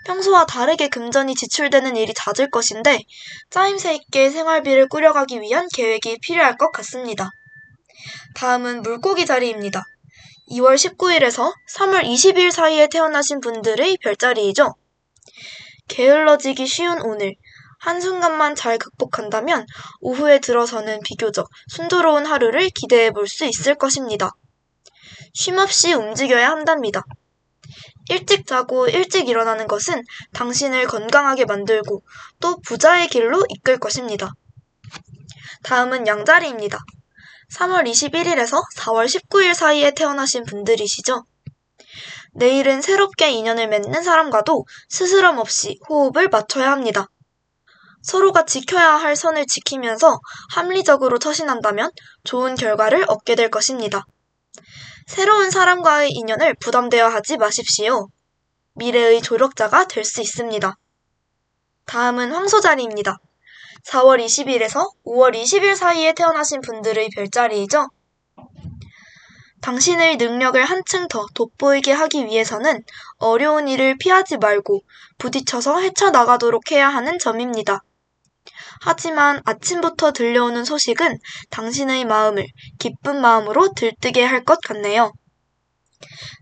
평소와 0.07 0.47
다르게 0.47 0.89
금전이 0.89 1.35
지출되는 1.35 1.97
일이 1.97 2.13
잦을 2.15 2.51
것인데 2.51 3.01
짜임새 3.51 3.95
있게 3.95 4.31
생활비를 4.31 4.89
꾸려가기 4.89 5.41
위한 5.41 5.69
계획이 5.73 6.19
필요할 6.19 6.57
것 6.57 6.73
같습니다. 6.73 7.31
다음은 8.35 8.83
물고기 8.83 9.27
자리입니다. 9.27 9.85
2월 10.51 10.75
19일에서 10.75 11.53
3월 11.77 12.03
20일 12.05 12.51
사이에 12.51 12.89
태어나신 12.89 13.41
분들의 13.41 13.99
별자리이죠. 14.03 14.75
게을러지기 15.89 16.67
쉬운 16.67 17.01
오늘, 17.01 17.35
한순간만 17.85 18.55
잘 18.55 18.79
극복한다면 18.79 19.67
오후에 20.01 20.39
들어서는 20.39 21.01
비교적 21.05 21.49
순조로운 21.69 22.25
하루를 22.25 22.71
기대해 22.71 23.11
볼 23.11 23.27
수 23.29 23.45
있을 23.45 23.75
것입니다. 23.75 24.31
쉼없이 25.35 25.93
움직여야 25.93 26.49
한답니다. 26.49 27.03
일찍 28.09 28.47
자고 28.47 28.89
일찍 28.89 29.29
일어나는 29.29 29.67
것은 29.67 30.03
당신을 30.33 30.87
건강하게 30.87 31.45
만들고 31.45 32.03
또 32.41 32.59
부자의 32.61 33.09
길로 33.09 33.43
이끌 33.51 33.79
것입니다. 33.79 34.33
다음은 35.63 36.07
양자리입니다. 36.07 36.79
3월 37.55 37.87
21일에서 37.87 38.63
4월 38.79 39.07
19일 39.07 39.53
사이에 39.55 39.91
태어나신 39.91 40.45
분들이시죠? 40.45 41.25
내일은 42.35 42.81
새롭게 42.81 43.31
인연을 43.31 43.69
맺는 43.69 44.03
사람과도 44.03 44.65
스스럼 44.89 45.39
없이 45.39 45.79
호흡을 45.89 46.29
맞춰야 46.29 46.71
합니다. 46.71 47.09
서로가 48.05 48.45
지켜야 48.45 48.93
할 48.97 49.17
선을 49.17 49.47
지키면서 49.47 50.21
합리적으로 50.55 51.19
처신한다면 51.19 51.91
좋은 52.23 52.55
결과를 52.55 53.05
얻게 53.09 53.35
될 53.35 53.51
것입니다. 53.51 54.05
새로운 55.07 55.51
사람과의 55.51 56.11
인연을 56.11 56.55
부담되어 56.61 57.09
하지 57.09 57.37
마십시오. 57.39 58.09
미래의 58.75 59.23
조력자가 59.23 59.87
될 59.87 60.05
수 60.05 60.21
있습니다. 60.21 60.77
다음은 61.87 62.33
황소자리입니다. 62.33 63.19
4월 63.87 64.25
20일에서 64.25 64.91
5월 65.07 65.35
20일 65.35 65.75
사이에 65.75 66.13
태어나신 66.13 66.61
분들의 66.61 67.09
별자리이죠. 67.15 67.89
당신의 69.63 70.17
능력을 70.17 70.63
한층 70.63 71.09
더 71.09 71.27
돋보이게 71.35 71.93
하기 71.93 72.27
위해서는 72.27 72.83
어려운 73.17 73.67
일을 73.67 73.97
피하지 73.99 74.37
말고 74.37 74.83
부딪혀서 75.19 75.81
헤쳐나가도록 75.81 76.71
해야 76.73 76.89
하는 76.91 77.19
점입니다. 77.19 77.83
하지만 78.81 79.41
아침부터 79.45 80.13
들려오는 80.13 80.65
소식은 80.65 81.19
당신의 81.51 82.05
마음을 82.05 82.47
기쁜 82.79 83.21
마음으로 83.21 83.73
들뜨게 83.75 84.25
할 84.25 84.45
것 84.45 84.61
같네요. 84.61 85.13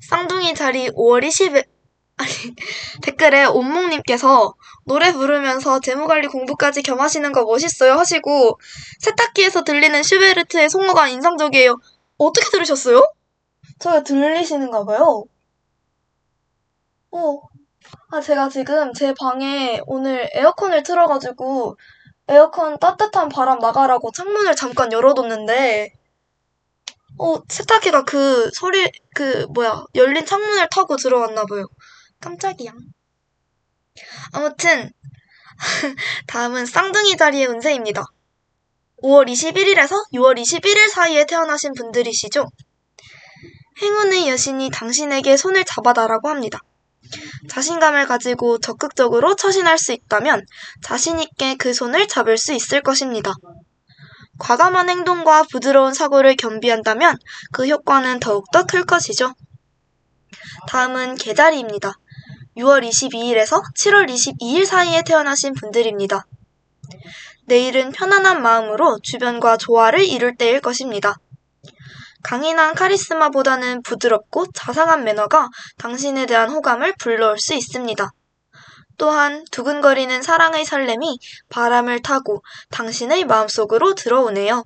쌍둥이 0.08 0.54
자리 0.54 0.88
5월 0.90 1.24
20일, 1.26 1.64
아니, 2.16 2.30
댓글에 3.02 3.44
온몽님께서 3.44 4.54
노래 4.84 5.12
부르면서 5.12 5.80
재무관리 5.80 6.26
공부까지 6.28 6.82
겸하시는 6.82 7.30
거 7.32 7.44
멋있어요 7.44 7.94
하시고 7.94 8.58
세탁기에서 9.00 9.62
들리는 9.64 10.02
슈베르트의 10.02 10.68
송어가 10.70 11.08
인상적이에요. 11.08 11.76
어떻게 12.18 12.50
들으셨어요? 12.50 13.06
저가 13.78 14.02
들리시는가 14.02 14.84
봐요. 14.84 15.24
어, 17.12 17.40
아, 18.10 18.20
제가 18.20 18.48
지금 18.48 18.92
제 18.92 19.14
방에 19.14 19.80
오늘 19.86 20.28
에어컨을 20.34 20.82
틀어가지고 20.82 21.76
에어컨 22.32 22.78
따뜻한 22.78 23.28
바람 23.28 23.58
나가라고 23.58 24.10
창문을 24.10 24.56
잠깐 24.56 24.90
열어뒀는데, 24.90 25.92
어, 27.18 27.34
세탁기가 27.46 28.04
그 28.04 28.50
소리, 28.54 28.90
그, 29.14 29.46
뭐야, 29.54 29.84
열린 29.94 30.24
창문을 30.24 30.68
타고 30.70 30.96
들어왔나 30.96 31.44
봐요. 31.44 31.66
깜짝이야. 32.20 32.72
아무튼, 34.32 34.90
다음은 36.26 36.64
쌍둥이 36.64 37.18
자리의 37.18 37.46
운세입니다. 37.48 38.02
5월 39.02 39.28
21일에서 39.28 39.94
6월 40.14 40.40
21일 40.40 40.88
사이에 40.88 41.26
태어나신 41.26 41.74
분들이시죠? 41.74 42.46
행운의 43.82 44.28
여신이 44.30 44.70
당신에게 44.70 45.36
손을 45.36 45.64
잡아달라고 45.64 46.30
합니다. 46.30 46.60
자신감을 47.48 48.06
가지고 48.06 48.58
적극적으로 48.58 49.36
처신할 49.36 49.78
수 49.78 49.92
있다면 49.92 50.44
자신있게 50.82 51.56
그 51.56 51.74
손을 51.74 52.08
잡을 52.08 52.38
수 52.38 52.52
있을 52.52 52.82
것입니다. 52.82 53.34
과감한 54.38 54.88
행동과 54.88 55.44
부드러운 55.44 55.94
사고를 55.94 56.36
겸비한다면 56.36 57.16
그 57.52 57.66
효과는 57.66 58.20
더욱더 58.20 58.64
클 58.64 58.84
것이죠. 58.84 59.34
다음은 60.68 61.16
개자리입니다. 61.16 61.92
6월 62.56 62.86
22일에서 62.86 63.62
7월 63.74 64.08
22일 64.08 64.64
사이에 64.66 65.02
태어나신 65.02 65.54
분들입니다. 65.54 66.26
내일은 67.46 67.92
편안한 67.92 68.42
마음으로 68.42 68.98
주변과 69.02 69.56
조화를 69.56 70.04
이룰 70.04 70.36
때일 70.36 70.60
것입니다. 70.60 71.16
강인한 72.22 72.74
카리스마보다는 72.74 73.82
부드럽고 73.82 74.46
자상한 74.52 75.04
매너가 75.04 75.48
당신에 75.78 76.26
대한 76.26 76.50
호감을 76.50 76.94
불러올 76.98 77.38
수 77.38 77.54
있습니다. 77.54 78.10
또한 78.98 79.44
두근거리는 79.50 80.22
사랑의 80.22 80.64
설렘이 80.64 81.18
바람을 81.48 82.02
타고 82.02 82.42
당신의 82.70 83.24
마음속으로 83.24 83.94
들어오네요. 83.94 84.64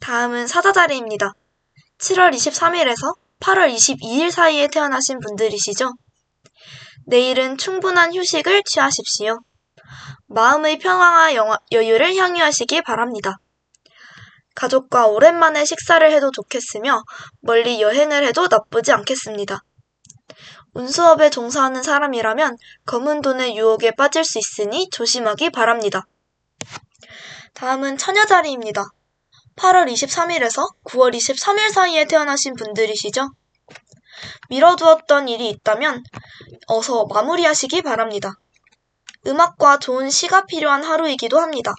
다음은 0.00 0.46
사자자리입니다. 0.46 1.32
7월 1.98 2.34
23일에서 2.34 3.16
8월 3.40 3.72
22일 3.74 4.30
사이에 4.30 4.68
태어나신 4.68 5.20
분들이시죠? 5.20 5.92
내일은 7.06 7.56
충분한 7.56 8.14
휴식을 8.14 8.62
취하십시오. 8.64 9.38
마음의 10.26 10.78
평화와 10.80 11.56
여유를 11.70 12.16
향유하시기 12.16 12.82
바랍니다. 12.82 13.38
가족과 14.56 15.06
오랜만에 15.06 15.64
식사를 15.64 16.10
해도 16.10 16.32
좋겠으며 16.32 17.04
멀리 17.40 17.80
여행을 17.80 18.26
해도 18.26 18.48
나쁘지 18.50 18.90
않겠습니다. 18.90 19.62
운수업에 20.74 21.30
종사하는 21.30 21.82
사람이라면 21.82 22.56
검은 22.86 23.22
돈의 23.22 23.56
유혹에 23.56 23.92
빠질 23.92 24.24
수 24.24 24.38
있으니 24.38 24.90
조심하기 24.90 25.50
바랍니다. 25.50 26.06
다음은 27.54 27.96
처녀자리입니다. 27.96 28.90
8월 29.56 29.90
23일에서 29.90 30.74
9월 30.84 31.14
23일 31.14 31.70
사이에 31.70 32.04
태어나신 32.04 32.54
분들이시죠? 32.54 33.30
미뤄두었던 34.50 35.28
일이 35.28 35.48
있다면 35.48 36.04
어서 36.66 37.06
마무리하시기 37.06 37.82
바랍니다. 37.82 38.34
음악과 39.26 39.78
좋은 39.78 40.10
시가 40.10 40.44
필요한 40.44 40.84
하루이기도 40.84 41.40
합니다. 41.40 41.74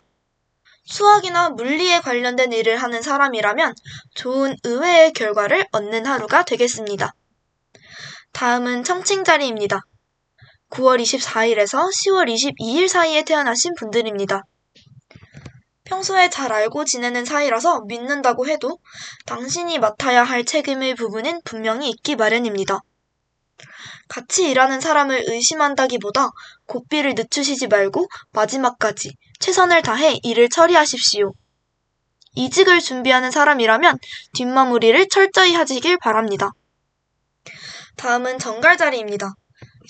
수학이나 0.88 1.50
물리에 1.50 2.00
관련된 2.00 2.54
일을 2.54 2.78
하는 2.78 3.02
사람이라면 3.02 3.76
좋은 4.16 4.56
의외의 4.64 5.14
결과를 5.14 5.66
얻는 5.72 6.06
하루가 6.06 6.44
되겠습니다. 6.44 7.14
다음은 8.32 8.84
청칭자리입니다. 8.84 9.82
9월 10.70 11.02
24일에서 11.02 11.90
10월 11.92 12.34
22일 12.34 12.88
사이에 12.88 13.24
태어나신 13.24 13.74
분들입니다. 13.76 14.44
평소에 15.84 16.30
잘 16.30 16.52
알고 16.52 16.86
지내는 16.86 17.26
사이라서 17.26 17.82
믿는다고 17.88 18.48
해도 18.48 18.78
당신이 19.26 19.80
맡아야 19.80 20.24
할 20.24 20.44
책임의 20.44 20.96
부분은 20.96 21.42
분명히 21.44 21.90
있기 21.90 22.16
마련입니다. 22.16 22.82
같이 24.08 24.50
일하는 24.50 24.80
사람을 24.82 25.26
의심한다기보다 25.28 26.30
고삐를 26.66 27.16
늦추시지 27.16 27.68
말고 27.68 28.08
마지막까지 28.32 29.16
최선을 29.40 29.82
다해 29.82 30.20
일을 30.24 30.50
처리하십시오. 30.50 31.34
이직을 32.34 32.80
준비하는 32.80 33.32
사람이라면 33.32 33.98
뒷마무리를 34.34 35.08
철저히 35.10 35.54
하시길 35.56 35.98
바랍니다. 35.98 36.52
다음은 37.96 38.38
정갈자리입니다. 38.38 39.34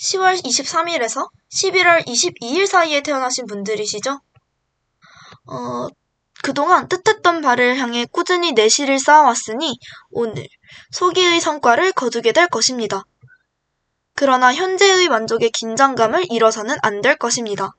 10월 0.00 0.42
23일에서 0.42 1.28
11월 1.52 2.06
22일 2.06 2.66
사이에 2.66 3.02
태어나신 3.02 3.46
분들이시죠? 3.46 4.20
어, 5.46 5.88
그동안 6.42 6.88
뜻했던 6.88 7.42
바를 7.42 7.76
향해 7.76 8.06
꾸준히 8.06 8.52
내실을 8.52 8.98
쌓아왔으니 8.98 9.78
오늘 10.10 10.46
소기의 10.92 11.40
성과를 11.40 11.92
거두게 11.92 12.32
될 12.32 12.48
것입니다. 12.48 13.04
그러나 14.20 14.52
현재의 14.52 15.06
만족의 15.06 15.50
긴장감을 15.50 16.26
잃어서는 16.32 16.76
안 16.82 17.02
될 17.02 17.16
것입니다. 17.16 17.70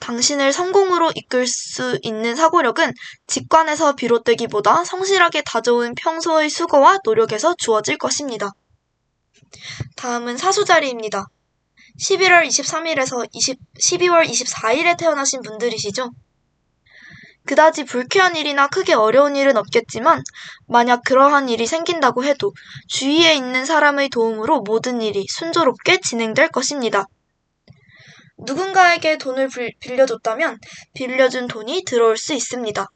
당신을 0.00 0.52
성공으로 0.52 1.12
이끌 1.14 1.46
수 1.46 1.96
있는 2.02 2.34
사고력은 2.34 2.92
직관에서 3.28 3.94
비롯되기보다 3.94 4.82
성실하게 4.82 5.42
다져온 5.42 5.94
평소의 5.94 6.50
수고와 6.50 6.98
노력에서 7.04 7.54
주어질 7.56 7.98
것입니다. 7.98 8.50
다음은 9.94 10.38
사수자리입니다. 10.38 11.26
11월 12.00 12.44
23일에서 12.44 13.28
20, 13.30 13.58
12월 13.80 14.28
24일에 14.28 14.98
태어나신 14.98 15.42
분들이시죠? 15.42 16.10
그다지 17.48 17.84
불쾌한 17.84 18.36
일이나 18.36 18.68
크게 18.68 18.92
어려운 18.92 19.34
일은 19.34 19.56
없겠지만 19.56 20.22
만약 20.66 21.02
그러한 21.02 21.48
일이 21.48 21.66
생긴다고 21.66 22.22
해도 22.24 22.52
주위에 22.88 23.34
있는 23.34 23.64
사람의 23.64 24.10
도움으로 24.10 24.60
모든 24.60 25.00
일이 25.00 25.24
순조롭게 25.26 26.00
진행될 26.00 26.48
것입니다. 26.48 27.06
누군가에게 28.36 29.16
돈을 29.16 29.48
빌려줬다면 29.80 30.58
빌려준 30.92 31.48
돈이 31.48 31.84
들어올 31.86 32.18
수 32.18 32.34
있습니다. 32.34 32.86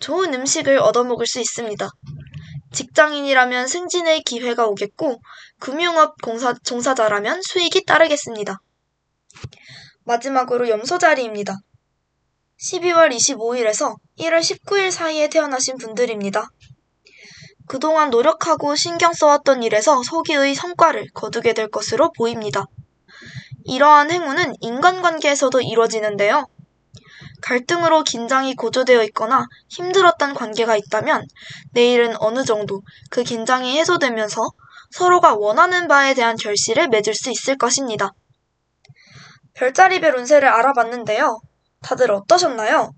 좋은 0.00 0.34
음식을 0.34 0.78
얻어먹을 0.78 1.26
수 1.26 1.40
있습니다. 1.40 1.88
직장인이라면 2.74 3.68
승진의 3.68 4.22
기회가 4.24 4.66
오겠고 4.66 5.18
금융업 5.60 6.20
공사, 6.20 6.52
종사자라면 6.52 7.40
수익이 7.40 7.86
따르겠습니다. 7.86 8.60
마지막으로 10.04 10.68
염소자리입니다. 10.68 11.56
12월 12.58 13.14
25일에서 13.14 13.96
1월 14.18 14.40
19일 14.40 14.90
사이에 14.90 15.28
태어나신 15.28 15.76
분들입니다. 15.76 16.48
그동안 17.66 18.10
노력하고 18.10 18.76
신경 18.76 19.12
써왔던 19.12 19.62
일에서 19.62 20.02
소기의 20.02 20.54
성과를 20.54 21.08
거두게 21.12 21.52
될 21.52 21.68
것으로 21.68 22.12
보입니다. 22.12 22.64
이러한 23.64 24.10
행운은 24.10 24.54
인간관계에서도 24.60 25.60
이루어지는데요. 25.60 26.46
갈등으로 27.42 28.04
긴장이 28.04 28.54
고조되어 28.54 29.02
있거나 29.04 29.46
힘들었던 29.68 30.34
관계가 30.34 30.76
있다면 30.76 31.26
내일은 31.72 32.14
어느 32.20 32.44
정도 32.44 32.80
그 33.10 33.22
긴장이 33.22 33.78
해소되면서 33.78 34.40
서로가 34.92 35.34
원하는 35.34 35.88
바에 35.88 36.14
대한 36.14 36.36
결실을 36.36 36.88
맺을 36.88 37.14
수 37.14 37.30
있을 37.30 37.58
것입니다. 37.58 38.12
별자리별 39.54 40.16
운세를 40.16 40.48
알아봤는데요. 40.48 41.40
다들 41.86 42.10
어떠셨나요? 42.10 42.90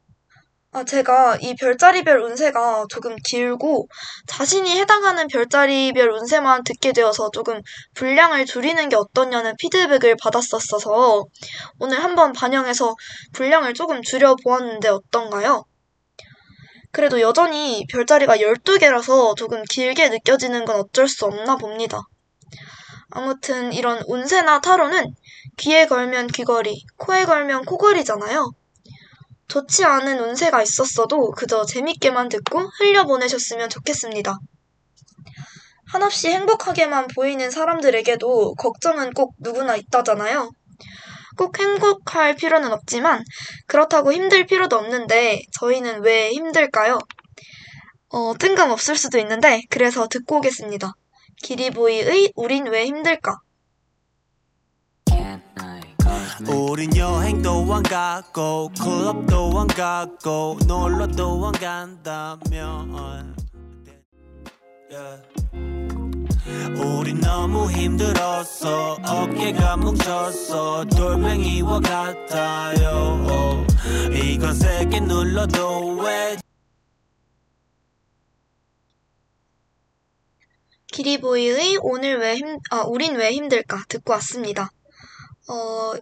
아, 0.72 0.82
제가 0.82 1.36
이 1.42 1.54
별자리별 1.56 2.20
운세가 2.20 2.86
조금 2.88 3.16
길고 3.22 3.86
자신이 4.26 4.78
해당하는 4.80 5.28
별자리별 5.28 6.08
운세만 6.10 6.64
듣게 6.64 6.92
되어서 6.92 7.30
조금 7.30 7.60
분량을 7.94 8.46
줄이는 8.46 8.88
게 8.88 8.96
어떠냐는 8.96 9.54
피드백을 9.58 10.16
받았었어서 10.22 11.26
오늘 11.78 12.02
한번 12.02 12.32
반영해서 12.32 12.94
분량을 13.34 13.74
조금 13.74 14.00
줄여보았는데 14.00 14.88
어떤가요? 14.88 15.64
그래도 16.90 17.20
여전히 17.20 17.84
별자리가 17.92 18.38
12개라서 18.38 19.36
조금 19.36 19.62
길게 19.64 20.08
느껴지는 20.08 20.64
건 20.64 20.76
어쩔 20.76 21.08
수 21.08 21.26
없나 21.26 21.56
봅니다. 21.56 22.00
아무튼 23.10 23.74
이런 23.74 24.02
운세나 24.06 24.62
타로는 24.62 25.14
귀에 25.58 25.86
걸면 25.86 26.28
귀걸이, 26.28 26.86
코에 26.96 27.26
걸면 27.26 27.66
코걸이잖아요. 27.66 28.50
좋지 29.48 29.84
않은 29.84 30.20
운세가 30.20 30.62
있었어도 30.62 31.30
그저 31.32 31.64
재밌게만 31.64 32.28
듣고 32.28 32.60
흘려보내셨으면 32.78 33.70
좋겠습니다. 33.70 34.38
한없이 35.90 36.28
행복하게만 36.28 37.08
보이는 37.14 37.50
사람들에게도 37.50 38.54
걱정은 38.56 39.14
꼭 39.14 39.34
누구나 39.38 39.74
있다잖아요. 39.74 40.50
꼭 41.38 41.58
행복할 41.58 42.36
필요는 42.36 42.72
없지만 42.72 43.24
그렇다고 43.66 44.12
힘들 44.12 44.44
필요도 44.44 44.76
없는데 44.76 45.40
저희는 45.58 46.02
왜 46.02 46.30
힘들까요? 46.30 46.98
어, 48.10 48.34
뜬금없을 48.38 48.96
수도 48.96 49.18
있는데 49.18 49.62
그래서 49.70 50.08
듣고 50.08 50.38
오겠습니다. 50.38 50.92
기리보이의 51.42 52.32
우린 52.34 52.66
왜 52.66 52.84
힘들까? 52.84 53.38
우린 56.46 56.94
여행도 56.96 57.74
안 57.74 57.82
가고 57.82 58.70
클럽도 58.80 59.58
안 59.58 59.66
가고 59.66 60.56
놀러도 60.66 61.46
안 61.46 61.52
간다면 61.52 63.34
yeah. 64.88 65.22
우린 66.80 67.20
너무 67.20 67.70
힘들었어 67.70 68.98
어깨가 69.04 69.78
뭉쳤어 69.78 70.84
돌멩이와 70.84 71.80
같아요 71.80 73.66
이건 74.12 74.54
세게 74.54 75.00
눌러도 75.00 75.96
왜 75.96 76.36
기리보이의 80.92 81.78
오늘 81.82 82.18
왜 82.18 82.36
힘, 82.36 82.58
아, 82.70 82.82
우린 82.82 83.14
왜 83.14 83.30
힘들까 83.32 83.84
듣고 83.88 84.14
왔습니다. 84.14 84.70
어, 85.48 85.92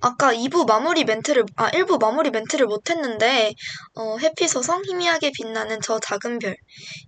아까 0.00 0.32
2부 0.32 0.66
마무리 0.66 1.04
멘트를, 1.04 1.44
아, 1.56 1.70
1부 1.70 1.98
마무리 2.00 2.30
멘트를 2.30 2.66
못했는데, 2.66 3.54
어, 3.94 4.16
해피소성 4.18 4.84
희미하게 4.84 5.32
빛나는 5.32 5.80
저 5.82 5.98
작은 5.98 6.38
별. 6.38 6.56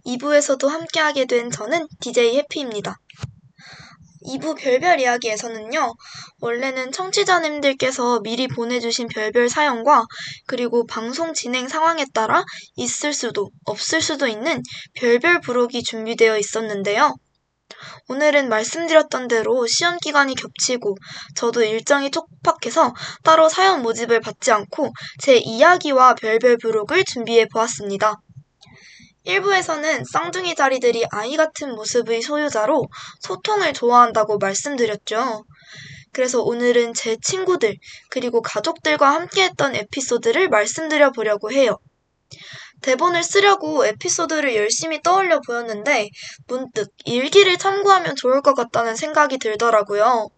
2부에서도 0.06 0.66
함께하게 0.66 1.26
된 1.26 1.50
저는 1.50 1.86
DJ 2.00 2.36
해피입니다. 2.38 2.96
2부 4.28 4.56
별별 4.56 5.00
이야기에서는요, 5.00 5.94
원래는 6.40 6.92
청취자님들께서 6.92 8.20
미리 8.20 8.46
보내주신 8.48 9.08
별별 9.08 9.48
사연과, 9.48 10.04
그리고 10.46 10.86
방송 10.86 11.32
진행 11.34 11.68
상황에 11.68 12.04
따라 12.12 12.44
있을 12.76 13.12
수도, 13.12 13.50
없을 13.64 14.00
수도 14.02 14.26
있는 14.26 14.62
별별 14.94 15.40
부록이 15.40 15.82
준비되어 15.82 16.38
있었는데요. 16.38 17.14
오늘은 18.08 18.48
말씀드렸던 18.48 19.28
대로 19.28 19.66
시험 19.66 19.98
기간이 19.98 20.34
겹치고 20.34 20.96
저도 21.34 21.62
일정이 21.62 22.10
촉박해서 22.10 22.94
따로 23.22 23.48
사연 23.48 23.82
모집을 23.82 24.20
받지 24.20 24.50
않고 24.50 24.92
제 25.20 25.36
이야기와 25.36 26.14
별별 26.14 26.56
부록을 26.58 27.04
준비해 27.04 27.46
보았습니다. 27.46 28.20
1부에서는 29.26 30.04
쌍둥이 30.10 30.54
자리들이 30.54 31.04
아이 31.10 31.36
같은 31.36 31.74
모습의 31.74 32.22
소유자로 32.22 32.88
소통을 33.20 33.74
좋아한다고 33.74 34.38
말씀드렸죠. 34.38 35.44
그래서 36.12 36.40
오늘은 36.42 36.94
제 36.94 37.16
친구들, 37.22 37.76
그리고 38.08 38.40
가족들과 38.40 39.14
함께했던 39.14 39.76
에피소드를 39.76 40.48
말씀드려 40.48 41.12
보려고 41.12 41.52
해요. 41.52 41.76
대본을 42.82 43.22
쓰려고 43.22 43.86
에피소드를 43.86 44.54
열심히 44.56 45.02
떠올려 45.02 45.40
보였는데 45.40 46.10
문득 46.46 46.90
일기를 47.04 47.58
참고하면 47.58 48.16
좋을 48.16 48.42
것 48.42 48.54
같다는 48.54 48.96
생각이 48.96 49.38
들더라고요. 49.38 50.28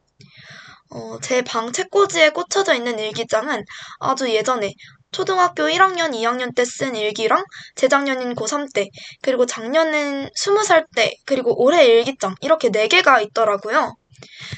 어, 0.90 1.18
제 1.20 1.42
방 1.42 1.72
책꽂이에 1.72 2.30
꽂혀져 2.30 2.74
있는 2.74 2.98
일기장은 2.98 3.64
아주 4.00 4.28
예전에 4.30 4.72
초등학교 5.12 5.68
1학년, 5.68 6.12
2학년 6.14 6.54
때 6.54 6.64
쓴 6.64 6.94
일기랑 6.96 7.44
재작년인 7.76 8.34
고3 8.34 8.72
때, 8.72 8.88
그리고 9.22 9.46
작년은 9.46 10.30
20살 10.36 10.86
때, 10.94 11.14
그리고 11.26 11.60
올해 11.62 11.84
일기장 11.86 12.34
이렇게 12.40 12.70
4개가 12.70 13.20
있더라고요. 13.22 13.94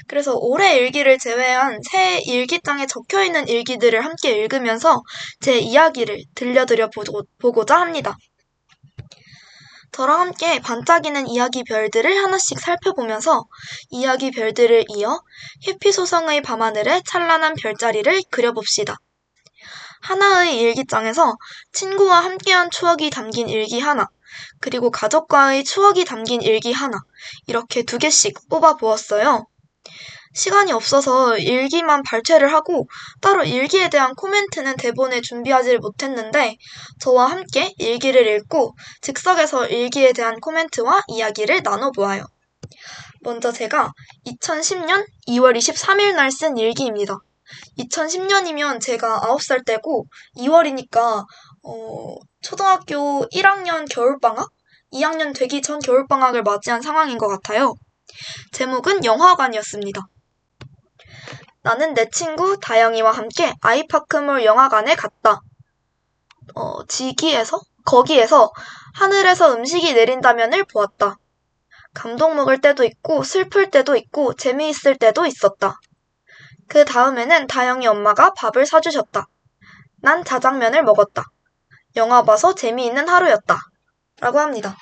그래서 0.07 0.35
올해 0.37 0.77
일기를 0.77 1.18
제외한 1.18 1.81
새 1.90 2.18
일기장에 2.20 2.87
적혀 2.87 3.22
있는 3.22 3.48
일기들을 3.48 4.05
함께 4.05 4.33
읽으면서 4.33 5.03
제 5.40 5.59
이야기를 5.59 6.25
들려드려 6.35 6.90
보고, 6.90 7.22
보고자 7.38 7.81
합니다. 7.81 8.16
저랑 9.92 10.20
함께 10.20 10.59
반짝이는 10.59 11.29
이야기 11.29 11.64
별들을 11.64 12.16
하나씩 12.16 12.59
살펴보면서 12.59 13.44
이야기 13.90 14.31
별들을 14.31 14.87
이어 14.88 15.20
해피소성의 15.66 16.40
밤하늘에 16.42 17.03
찬란한 17.07 17.55
별자리를 17.55 18.22
그려봅시다. 18.31 18.96
하나의 20.01 20.59
일기장에서 20.59 21.37
친구와 21.72 22.25
함께한 22.25 22.70
추억이 22.70 23.11
담긴 23.11 23.48
일기 23.48 23.81
하나, 23.81 24.09
그리고 24.61 24.90
가족과의 24.90 25.62
추억이 25.64 26.05
담긴 26.05 26.40
일기 26.40 26.72
하나, 26.72 26.98
이렇게 27.46 27.83
두 27.83 27.98
개씩 27.98 28.48
뽑아 28.48 28.77
보았어요. 28.77 29.46
시간이 30.35 30.73
없어서 30.73 31.37
일기만 31.38 32.03
발췌를 32.03 32.53
하고 32.53 32.88
따로 33.21 33.45
일기에 33.45 33.90
대한 33.90 34.14
코멘트는 34.14 34.77
대본에 34.77 35.21
준비하지 35.21 35.79
못했는데 35.79 36.57
저와 37.01 37.27
함께 37.31 37.75
일기를 37.79 38.27
읽고 38.27 38.75
즉석에서 39.03 39.66
일기에 39.66 40.12
대한 40.12 40.40
코멘트와 40.40 41.03
이야기를 41.09 41.62
나눠보아요. 41.62 42.25
먼저 43.21 43.53
제가 43.53 43.92
2010년 44.27 45.07
2월 45.29 45.57
23일 45.57 46.14
날 46.14 46.31
쓴 46.31 46.57
일기입니다. 46.57 47.18
2010년이면 47.79 48.81
제가 48.81 49.21
9살 49.21 49.64
때고 49.66 50.07
2월이니까 50.37 51.25
어, 51.64 52.16
초등학교 52.40 53.27
1학년 53.29 53.87
겨울방학? 53.90 54.49
2학년 54.92 55.35
되기 55.35 55.62
전 55.62 55.79
겨울방학을 55.79 56.42
맞이한 56.42 56.83
상황인 56.83 57.18
것 57.18 57.29
같아요. 57.29 57.75
제목은 58.53 59.05
영화관이었습니다. 59.05 60.01
나는 61.62 61.94
내 61.94 62.09
친구 62.11 62.59
다영이와 62.61 63.12
함께 63.12 63.55
아이파크몰 63.61 64.44
영화관에 64.44 64.94
갔다. 64.94 65.40
어, 66.55 66.85
지기에서? 66.87 67.61
거기에서 67.85 68.53
하늘에서 68.94 69.55
음식이 69.55 69.94
내린다면을 69.94 70.64
보았다. 70.64 71.16
감동 71.94 72.37
먹을 72.37 72.61
때도 72.61 72.85
있고 72.85 73.22
슬플 73.22 73.70
때도 73.70 73.96
있고 73.96 74.35
재미있을 74.35 74.96
때도 74.96 75.27
있었다. 75.27 75.79
그 76.68 76.85
다음에는 76.85 77.46
다영이 77.46 77.87
엄마가 77.87 78.33
밥을 78.35 78.66
사주셨다. 78.66 79.27
난 80.01 80.25
자장면을 80.25 80.83
먹었다. 80.85 81.25
영화 81.96 82.22
봐서 82.22 82.55
재미있는 82.55 83.09
하루였다. 83.09 83.59
라고 84.20 84.40
합니다. 84.40 84.77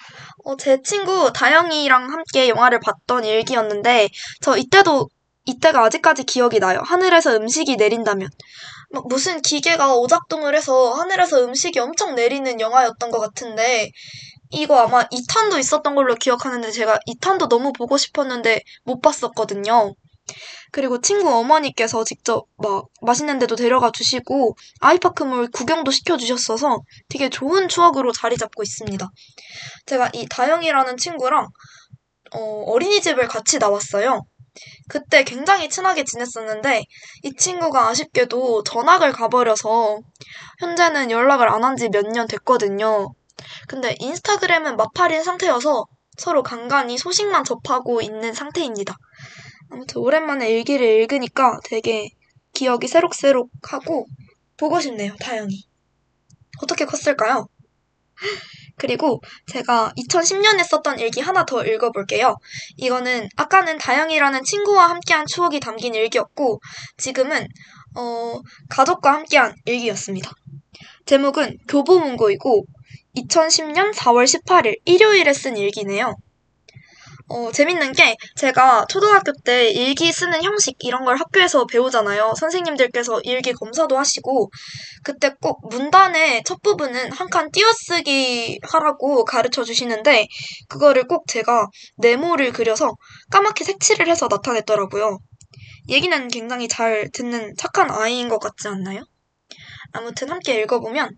어, 0.44 0.56
제 0.56 0.80
친구 0.82 1.32
다영이랑 1.32 2.10
함께 2.10 2.48
영화를 2.48 2.80
봤던 2.80 3.24
일기였는데, 3.24 4.08
저 4.40 4.56
이때도, 4.56 5.08
이때가 5.46 5.85
아직까지 5.85 6.24
기억이 6.24 6.59
나요. 6.59 6.81
하늘에서 6.85 7.37
음식이 7.37 7.76
내린다면. 7.76 8.29
막 8.90 9.09
무슨 9.09 9.40
기계가 9.40 9.94
오작동을 9.96 10.55
해서 10.55 10.92
하늘에서 10.94 11.44
음식이 11.44 11.79
엄청 11.79 12.14
내리는 12.14 12.61
영화였던 12.61 13.11
것 13.11 13.20
같은데, 13.20 13.90
이거 14.50 14.79
아마 14.79 15.05
2탄도 15.05 15.59
있었던 15.59 15.94
걸로 15.94 16.14
기억하는데 16.16 16.70
제가 16.72 16.98
2탄도 17.07 17.48
너무 17.48 17.72
보고 17.72 17.96
싶었는데 17.96 18.62
못 18.85 19.00
봤었거든요. 19.00 19.94
그리고 20.72 21.00
친구 21.00 21.33
어머니께서 21.33 22.05
직접 22.05 22.46
막 22.57 22.87
맛있는 23.03 23.38
데도 23.38 23.57
데려가 23.57 23.90
주시고 23.90 24.57
아이파크몰 24.81 25.50
구경도 25.50 25.90
시켜주셨어서 25.90 26.81
되게 27.09 27.29
좋은 27.29 27.68
추억으로 27.68 28.12
자리 28.12 28.37
잡고 28.37 28.62
있습니다. 28.62 29.09
제가 29.87 30.11
이 30.14 30.26
다영이라는 30.29 30.96
친구랑 30.96 31.48
어, 32.33 32.64
어린이집을 32.66 33.26
같이 33.29 33.59
나왔어요. 33.59 34.22
그때 34.88 35.24
굉장히 35.24 35.68
친하게 35.68 36.04
지냈었는데 36.04 36.84
이 37.24 37.32
친구가 37.34 37.88
아쉽게도 37.88 38.62
전학을 38.64 39.12
가버려서 39.12 39.98
현재는 40.60 41.10
연락을 41.10 41.48
안 41.48 41.62
한 41.64 41.76
지 41.76 41.88
몇 41.88 42.06
년 42.06 42.26
됐거든요. 42.26 43.08
근데 43.68 43.94
인스타그램은 44.00 44.76
마팔인 44.76 45.22
상태여서 45.24 45.84
서로 46.18 46.42
간간히 46.42 46.98
소식만 46.98 47.44
접하고 47.44 48.00
있는 48.02 48.34
상태입니다. 48.34 48.94
아무튼 49.70 50.02
오랜만에 50.02 50.50
일기를 50.50 50.86
읽으니까 50.86 51.58
되게 51.64 52.08
기억이 52.52 52.88
새록새록하고 52.88 54.06
보고 54.56 54.80
싶네요, 54.80 55.14
다영이. 55.20 55.64
어떻게 56.62 56.84
컸을까요? 56.84 57.46
그리고 58.80 59.20
제가 59.46 59.92
2010년에 59.94 60.64
썼던 60.64 61.00
일기 61.00 61.20
하나 61.20 61.44
더 61.44 61.62
읽어볼게요. 61.62 62.36
이거는 62.78 63.28
아까는 63.36 63.76
다영이라는 63.76 64.42
친구와 64.42 64.88
함께한 64.88 65.26
추억이 65.26 65.60
담긴 65.60 65.94
일기였고 65.94 66.60
지금은 66.96 67.46
어, 67.94 68.40
가족과 68.70 69.12
함께한 69.12 69.54
일기였습니다. 69.66 70.32
제목은 71.04 71.58
교보문고이고 71.68 72.64
2010년 73.16 73.92
4월 73.92 74.24
18일 74.24 74.78
일요일에 74.86 75.30
쓴 75.34 75.58
일기네요. 75.58 76.16
어, 77.32 77.52
재밌는 77.52 77.92
게 77.92 78.16
제가 78.36 78.86
초등학교 78.88 79.32
때 79.44 79.70
일기 79.70 80.12
쓰는 80.12 80.42
형식 80.42 80.76
이런 80.80 81.04
걸 81.04 81.16
학교에서 81.16 81.64
배우잖아요. 81.66 82.34
선생님들께서 82.36 83.20
일기 83.22 83.52
검사도 83.52 83.96
하시고 83.96 84.50
그때 85.04 85.30
꼭 85.40 85.60
문단의 85.70 86.42
첫 86.44 86.60
부분은 86.62 87.12
한 87.12 87.30
칸 87.30 87.48
띄어쓰기 87.52 88.58
하라고 88.64 89.24
가르쳐 89.24 89.62
주시는데 89.62 90.26
그거를 90.68 91.06
꼭 91.06 91.28
제가 91.28 91.68
네모를 91.98 92.52
그려서 92.52 92.90
까맣게 93.30 93.62
색칠을 93.64 94.08
해서 94.08 94.26
나타냈더라고요. 94.28 95.18
얘기는 95.88 96.28
굉장히 96.28 96.66
잘 96.68 97.08
듣는 97.12 97.54
착한 97.56 97.90
아이인 97.90 98.28
것 98.28 98.40
같지 98.40 98.66
않나요? 98.68 99.04
아무튼 99.92 100.30
함께 100.30 100.60
읽어보면 100.62 101.10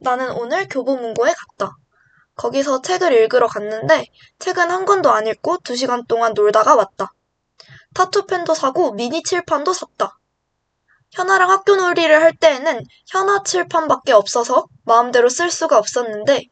나는 0.00 0.30
오늘 0.32 0.68
교보문고에 0.68 1.32
갔다. 1.32 1.72
거기서 2.42 2.82
책을 2.82 3.12
읽으러 3.12 3.46
갔는데 3.46 4.06
책은 4.40 4.68
한 4.68 4.84
권도 4.84 5.12
안 5.12 5.28
읽고 5.28 5.58
두 5.58 5.76
시간 5.76 6.04
동안 6.08 6.34
놀다가 6.34 6.74
왔다. 6.74 7.12
타투펜도 7.94 8.54
사고 8.54 8.90
미니 8.92 9.22
칠판도 9.22 9.72
샀다. 9.72 10.18
현아랑 11.12 11.50
학교 11.50 11.76
놀이를 11.76 12.20
할 12.20 12.34
때에는 12.34 12.82
현아 13.06 13.44
칠판밖에 13.44 14.12
없어서 14.12 14.66
마음대로 14.84 15.28
쓸 15.28 15.52
수가 15.52 15.78
없었는데 15.78 16.42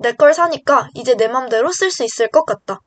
내 0.00 0.12
걸 0.12 0.34
사니까 0.34 0.90
이제 0.94 1.14
내 1.14 1.28
맘대로 1.28 1.72
쓸 1.72 1.90
수 1.90 2.04
있을 2.04 2.28
것 2.28 2.44
같다. 2.44 2.80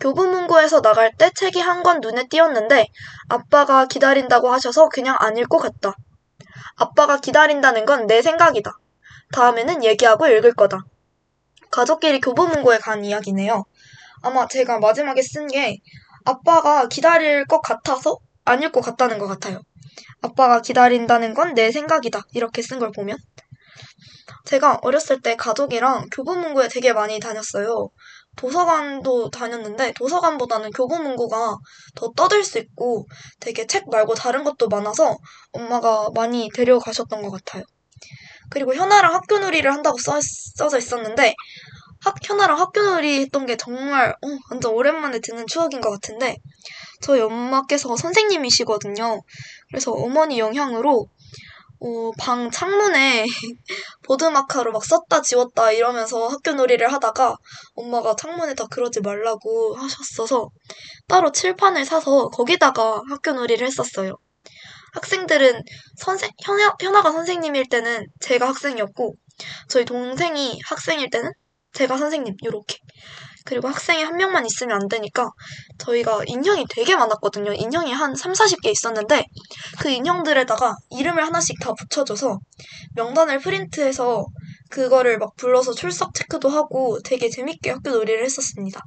교보문고에서 0.00 0.80
나갈 0.82 1.12
때 1.16 1.30
책이 1.36 1.60
한 1.60 1.84
권 1.84 2.00
눈에 2.00 2.26
띄었는데 2.28 2.88
아빠가 3.28 3.86
기다린다고 3.86 4.50
하셔서 4.52 4.88
그냥 4.88 5.14
안 5.20 5.36
읽고 5.36 5.58
갔다. 5.58 5.94
아빠가 6.74 7.18
기다린다는 7.18 7.84
건 7.84 8.08
내 8.08 8.22
생각이다. 8.22 8.72
다음에는 9.32 9.84
얘기하고 9.84 10.26
읽을 10.26 10.54
거다. 10.54 10.78
가족끼리 11.74 12.20
교보문고에 12.20 12.78
간 12.78 13.04
이야기네요. 13.04 13.64
아마 14.22 14.46
제가 14.46 14.78
마지막에 14.78 15.20
쓴 15.22 15.48
게 15.48 15.78
아빠가 16.24 16.86
기다릴 16.88 17.46
것 17.46 17.60
같아서 17.60 18.18
안 18.44 18.62
읽고 18.62 18.80
갔다는 18.80 19.18
것 19.18 19.26
같아요. 19.26 19.60
아빠가 20.22 20.62
기다린다는 20.62 21.34
건 21.34 21.54
내 21.54 21.72
생각이다. 21.72 22.22
이렇게 22.32 22.62
쓴 22.62 22.78
걸 22.78 22.92
보면. 22.92 23.16
제가 24.44 24.78
어렸을 24.82 25.20
때 25.20 25.34
가족이랑 25.36 26.06
교보문고에 26.12 26.68
되게 26.68 26.92
많이 26.92 27.18
다녔어요. 27.18 27.90
도서관도 28.36 29.30
다녔는데 29.30 29.92
도서관보다는 29.96 30.70
교보문고가 30.70 31.56
더 31.96 32.12
떠들 32.16 32.44
수 32.44 32.58
있고 32.58 33.06
되게 33.40 33.66
책 33.66 33.88
말고 33.90 34.14
다른 34.14 34.44
것도 34.44 34.68
많아서 34.68 35.16
엄마가 35.52 36.10
많이 36.14 36.48
데려가셨던 36.54 37.22
것 37.22 37.30
같아요. 37.30 37.64
그리고 38.50 38.74
현아랑 38.74 39.14
학교 39.14 39.38
놀이를 39.38 39.72
한다고 39.72 39.98
써, 39.98 40.18
써져 40.56 40.78
있었는데 40.78 41.34
학, 42.04 42.14
현아랑 42.22 42.58
학교 42.58 42.82
놀이 42.82 43.20
했던 43.20 43.46
게 43.46 43.56
정말 43.56 44.10
어, 44.10 44.28
완전 44.50 44.72
오랜만에 44.72 45.20
듣는 45.20 45.46
추억인 45.46 45.80
것 45.80 45.90
같은데 45.90 46.36
저희 47.00 47.20
엄마께서 47.20 47.96
선생님이시거든요. 47.96 49.20
그래서 49.70 49.92
어머니 49.92 50.38
영향으로 50.38 51.06
어, 51.80 52.12
방 52.18 52.50
창문에 52.50 53.24
보드마카로 54.04 54.72
막 54.72 54.84
썼다 54.84 55.20
지웠다 55.22 55.72
이러면서 55.72 56.28
학교 56.28 56.52
놀이를 56.52 56.92
하다가 56.92 57.36
엄마가 57.74 58.16
창문에 58.16 58.54
다 58.54 58.66
그러지 58.70 59.00
말라고 59.00 59.76
하셨어서 59.76 60.48
따로 61.08 61.30
칠판을 61.32 61.84
사서 61.84 62.28
거기다가 62.28 63.02
학교 63.08 63.32
놀이를 63.32 63.66
했었어요. 63.66 64.16
학생들은 64.94 65.62
선생, 65.96 66.30
현아, 66.44 66.76
현아가 66.80 67.12
선생님일 67.12 67.68
때는 67.68 68.06
제가 68.20 68.48
학생이었고 68.48 69.16
저희 69.68 69.84
동생이 69.84 70.60
학생일 70.64 71.10
때는 71.10 71.32
제가 71.72 71.98
선생님 71.98 72.36
요렇게 72.44 72.78
그리고 73.44 73.68
학생이 73.68 74.02
한 74.02 74.16
명만 74.16 74.46
있으면 74.46 74.80
안 74.80 74.88
되니까 74.88 75.30
저희가 75.78 76.22
인형이 76.26 76.64
되게 76.70 76.96
많았거든요. 76.96 77.52
인형이 77.52 77.92
한 77.92 78.14
3, 78.14 78.32
40개 78.32 78.70
있었는데 78.70 79.24
그 79.80 79.90
인형들에다가 79.90 80.76
이름을 80.90 81.26
하나씩 81.26 81.60
다 81.60 81.74
붙여줘서 81.74 82.38
명단을 82.94 83.40
프린트해서 83.40 84.24
그거를 84.70 85.18
막 85.18 85.36
불러서 85.36 85.74
출석 85.74 86.14
체크도 86.14 86.48
하고 86.48 86.98
되게 87.04 87.28
재밌게 87.28 87.70
학교 87.70 87.90
놀이를 87.90 88.24
했었습니다. 88.24 88.80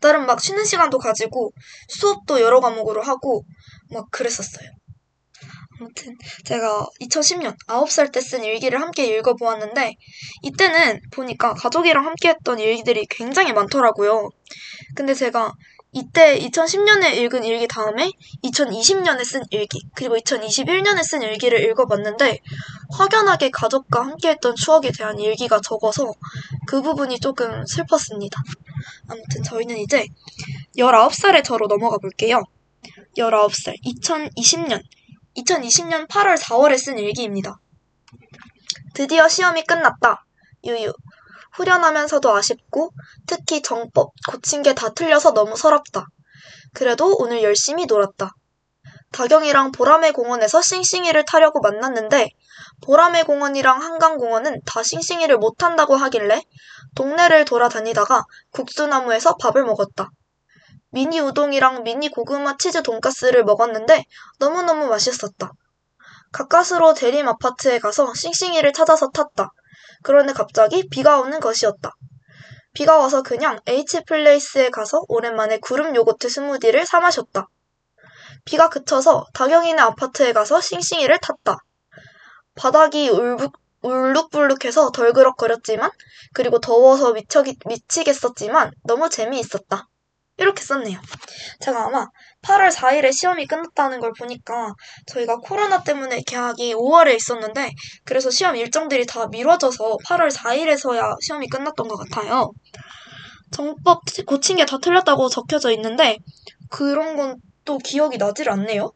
나름 0.00 0.26
막 0.26 0.40
쉬는 0.40 0.64
시간도 0.64 0.98
가지고 0.98 1.52
수업도 1.88 2.40
여러 2.40 2.60
과목으로 2.60 3.02
하고 3.02 3.44
막 3.90 4.10
그랬었어요. 4.10 4.68
아무튼 5.78 6.16
제가 6.44 6.86
2010년 7.02 7.54
9살 7.68 8.12
때 8.12 8.20
쓴 8.20 8.44
일기를 8.44 8.80
함께 8.80 9.06
읽어보았는데 9.06 9.94
이때는 10.42 11.00
보니까 11.12 11.54
가족이랑 11.54 12.06
함께 12.06 12.30
했던 12.30 12.58
일기들이 12.58 13.06
굉장히 13.10 13.52
많더라고요. 13.52 14.30
근데 14.94 15.14
제가 15.14 15.52
이때 15.96 16.38
2010년에 16.38 17.14
읽은 17.14 17.42
일기 17.42 17.66
다음에 17.66 18.12
2020년에 18.44 19.24
쓴 19.24 19.42
일기, 19.48 19.80
그리고 19.94 20.14
2021년에 20.18 21.02
쓴 21.02 21.22
일기를 21.22 21.64
읽어봤는데 21.70 22.38
확연하게 22.90 23.50
가족과 23.50 24.02
함께했던 24.02 24.56
추억에 24.56 24.90
대한 24.92 25.18
일기가 25.18 25.58
적어서 25.62 26.12
그 26.66 26.82
부분이 26.82 27.18
조금 27.18 27.64
슬펐습니다. 27.64 28.42
아무튼 29.08 29.42
저희는 29.42 29.78
이제 29.78 30.06
19살의 30.76 31.42
저로 31.42 31.66
넘어가 31.66 31.96
볼게요. 31.96 32.42
19살, 33.16 33.82
2020년, 33.82 34.82
2020년 35.38 36.06
8월 36.08 36.38
4월에 36.38 36.76
쓴 36.76 36.98
일기입니다. 36.98 37.58
드디어 38.92 39.30
시험이 39.30 39.64
끝났다. 39.64 40.26
유유. 40.62 40.92
후련하면서도 41.56 42.34
아쉽고 42.34 42.90
특히 43.26 43.62
정법 43.62 44.12
고친 44.30 44.62
게 44.62 44.74
다 44.74 44.90
틀려서 44.90 45.32
너무 45.32 45.56
서럽다. 45.56 46.06
그래도 46.74 47.16
오늘 47.18 47.42
열심히 47.42 47.86
놀았다. 47.86 48.30
다경이랑 49.12 49.72
보라매 49.72 50.12
공원에서 50.12 50.60
싱싱이를 50.60 51.24
타려고 51.24 51.60
만났는데 51.60 52.28
보라매 52.82 53.22
공원이랑 53.22 53.80
한강공원은 53.82 54.60
다 54.66 54.82
싱싱이를 54.82 55.38
못 55.38 55.56
탄다고 55.56 55.96
하길래 55.96 56.42
동네를 56.94 57.44
돌아다니다가 57.46 58.24
국수나무에서 58.52 59.36
밥을 59.36 59.64
먹었다. 59.64 60.10
미니 60.90 61.20
우동이랑 61.20 61.82
미니 61.82 62.10
고구마 62.10 62.56
치즈 62.58 62.82
돈가스를 62.82 63.44
먹었는데 63.44 64.04
너무너무 64.38 64.86
맛있었다. 64.86 65.52
가까스로 66.32 66.92
대림 66.94 67.26
아파트에 67.28 67.78
가서 67.78 68.12
싱싱이를 68.12 68.72
찾아서 68.72 69.08
탔다. 69.08 69.50
그런데 70.06 70.32
갑자기 70.32 70.88
비가 70.88 71.18
오는 71.18 71.40
것이었다. 71.40 71.90
비가 72.72 72.96
와서 72.96 73.22
그냥 73.22 73.58
H플레이스에 73.66 74.70
가서 74.70 75.00
오랜만에 75.08 75.58
구름 75.58 75.96
요거트 75.96 76.28
스무디를 76.28 76.86
사 76.86 77.00
마셨다. 77.00 77.48
비가 78.44 78.68
그쳐서 78.68 79.26
다경이네 79.34 79.82
아파트에 79.82 80.32
가서 80.32 80.60
싱싱이를 80.60 81.18
탔다. 81.18 81.58
바닥이 82.54 83.08
울북, 83.08 83.58
울룩불룩해서 83.82 84.92
덜그럭거렸지만 84.92 85.90
그리고 86.32 86.60
더워서 86.60 87.12
미쳐, 87.12 87.42
미치겠었지만 87.66 88.70
너무 88.84 89.10
재미있었다. 89.10 89.88
이렇게 90.36 90.62
썼네요. 90.62 91.00
제가 91.58 91.86
아마 91.86 92.06
8월 92.42 92.72
4일에 92.72 93.12
시험이 93.12 93.46
끝났다는 93.46 94.00
걸 94.00 94.12
보니까 94.18 94.72
저희가 95.06 95.36
코로나 95.38 95.82
때문에 95.82 96.20
개학이 96.26 96.74
5월에 96.74 97.16
있었는데 97.16 97.70
그래서 98.04 98.30
시험 98.30 98.54
일정들이 98.56 99.06
다 99.06 99.26
미뤄져서 99.26 99.96
8월 100.06 100.30
4일에서야 100.30 101.16
시험이 101.20 101.48
끝났던 101.48 101.88
것 101.88 101.96
같아요. 101.96 102.50
정법 103.50 104.02
고친 104.26 104.56
게 104.56 104.64
다 104.64 104.78
틀렸다고 104.78 105.28
적혀져 105.28 105.70
있는데 105.72 106.18
그런 106.70 107.16
건 107.16 107.36
또 107.66 107.76
기억이 107.78 108.16
나질 108.16 108.48
않네요. 108.48 108.92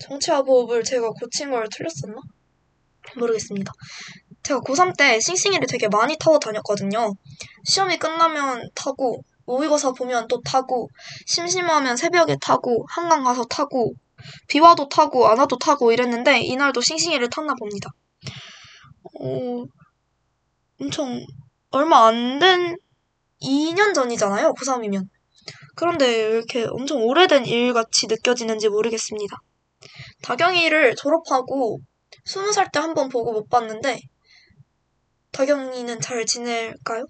정치화법을 0.00 0.82
제가 0.82 1.10
고친 1.10 1.50
걸 1.50 1.66
틀렸었나? 1.70 2.20
모르겠습니다. 3.16 3.72
제가 4.42 4.60
고3 4.60 4.96
때 4.98 5.20
싱싱이를 5.20 5.66
되게 5.68 5.88
많이 5.88 6.16
타고 6.18 6.38
다녔거든요. 6.38 7.14
시험이 7.64 7.96
끝나면 7.96 8.68
타고 8.74 9.22
모의고사 9.46 9.92
보면 9.92 10.28
또 10.28 10.40
타고, 10.42 10.88
심심하면 11.26 11.96
새벽에 11.96 12.36
타고, 12.40 12.86
한강 12.90 13.24
가서 13.24 13.44
타고, 13.44 13.94
비 14.48 14.60
와도 14.60 14.88
타고, 14.88 15.28
안 15.28 15.38
와도 15.38 15.58
타고 15.58 15.92
이랬는데, 15.92 16.40
이날도 16.42 16.80
싱싱이를 16.80 17.28
탔나 17.30 17.54
봅니다. 17.54 17.90
어, 19.20 19.64
엄청, 20.80 21.20
얼마 21.70 22.06
안 22.06 22.38
된 22.38 22.76
2년 23.40 23.92
전이잖아요, 23.94 24.54
고3이면. 24.54 25.08
그런데 25.76 26.06
왜 26.06 26.36
이렇게 26.36 26.64
엄청 26.70 27.02
오래된 27.02 27.46
일같이 27.46 28.06
느껴지는지 28.06 28.68
모르겠습니다. 28.68 29.36
다경이를 30.22 30.96
졸업하고, 30.96 31.80
20살 32.26 32.72
때 32.72 32.80
한 32.80 32.94
번 32.94 33.08
보고 33.08 33.32
못 33.32 33.48
봤는데, 33.48 34.00
다경이는 35.32 36.00
잘 36.00 36.24
지낼까요? 36.24 37.04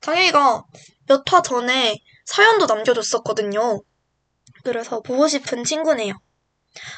다경이가 0.00 0.64
몇 1.08 1.22
화 1.32 1.42
전에 1.42 1.96
사연도 2.26 2.66
남겨줬었거든요. 2.66 3.80
그래서 4.64 5.00
보고 5.00 5.26
싶은 5.28 5.64
친구네요. 5.64 6.14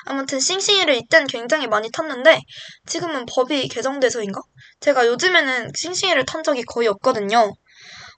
아무튼 0.05 0.39
싱싱이를 0.41 0.95
이땐 0.97 1.27
굉장히 1.27 1.67
많이 1.67 1.91
탔는데 1.91 2.41
지금은 2.87 3.27
법이 3.27 3.69
개정돼서인가? 3.69 4.41
제가 4.81 5.07
요즘에는 5.07 5.71
싱싱이를 5.75 6.27
탄 6.27 6.43
적이 6.43 6.63
거의 6.65 6.89
없거든요. 6.89 7.53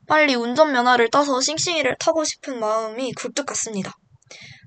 빨리 0.08 0.34
운전면허를 0.34 1.10
따서 1.10 1.40
싱싱이를 1.40 1.96
타고 2.00 2.24
싶은 2.24 2.58
마음이 2.58 3.12
굴뚝 3.12 3.46
같습니다. 3.46 3.92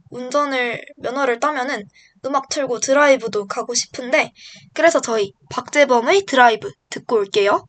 운전을 0.09 0.81
면허를 0.97 1.39
따면은 1.39 1.83
음악 2.25 2.49
틀고 2.49 2.79
드라이브도 2.79 3.47
가고 3.47 3.73
싶은데 3.73 4.31
그래서 4.73 5.01
저희 5.01 5.33
박재범의 5.49 6.25
드라이브 6.25 6.71
듣고 6.89 7.17
올게요. 7.17 7.65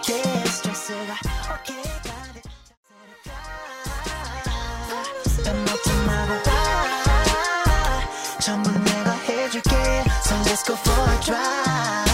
때 0.00 0.22
스트레스가 0.48 1.14
어깨가 1.50 2.22
맘 5.44 5.64
먹지 5.64 5.92
말고 6.06 6.50
와 6.50 6.58
전부 8.40 8.70
내가 8.70 9.12
해줄게 9.12 9.70
So 10.24 10.34
let's 10.44 10.64
go 10.64 10.74
for 10.76 11.10
a 11.10 11.20
drive 11.20 12.11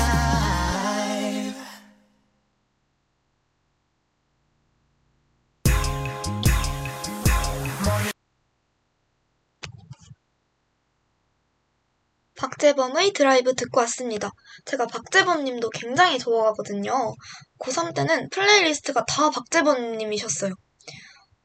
박재범의 12.59 13.13
드라이브 13.13 13.55
듣고 13.55 13.79
왔습니다. 13.81 14.31
제가 14.65 14.87
박재범 14.89 15.45
님도 15.45 15.71
굉장히 15.71 16.19
좋아하거든요. 16.19 17.15
고3 17.61 17.95
때는 17.95 18.29
playlist가 18.31 19.05
다 19.07 19.31
박재범 19.31 19.97
님이셨어요. 19.97 20.53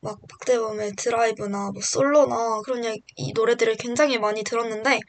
막 0.01 0.17
박재범의 0.27 0.93
드라이브나 0.97 1.69
뭐 1.71 1.81
솔로나 1.83 2.61
그런 2.65 2.83
이- 2.83 2.99
이 3.15 3.31
노래들을 3.33 3.75
굉장히 3.77 4.17
많이 4.17 4.43
들었는데 4.43 4.99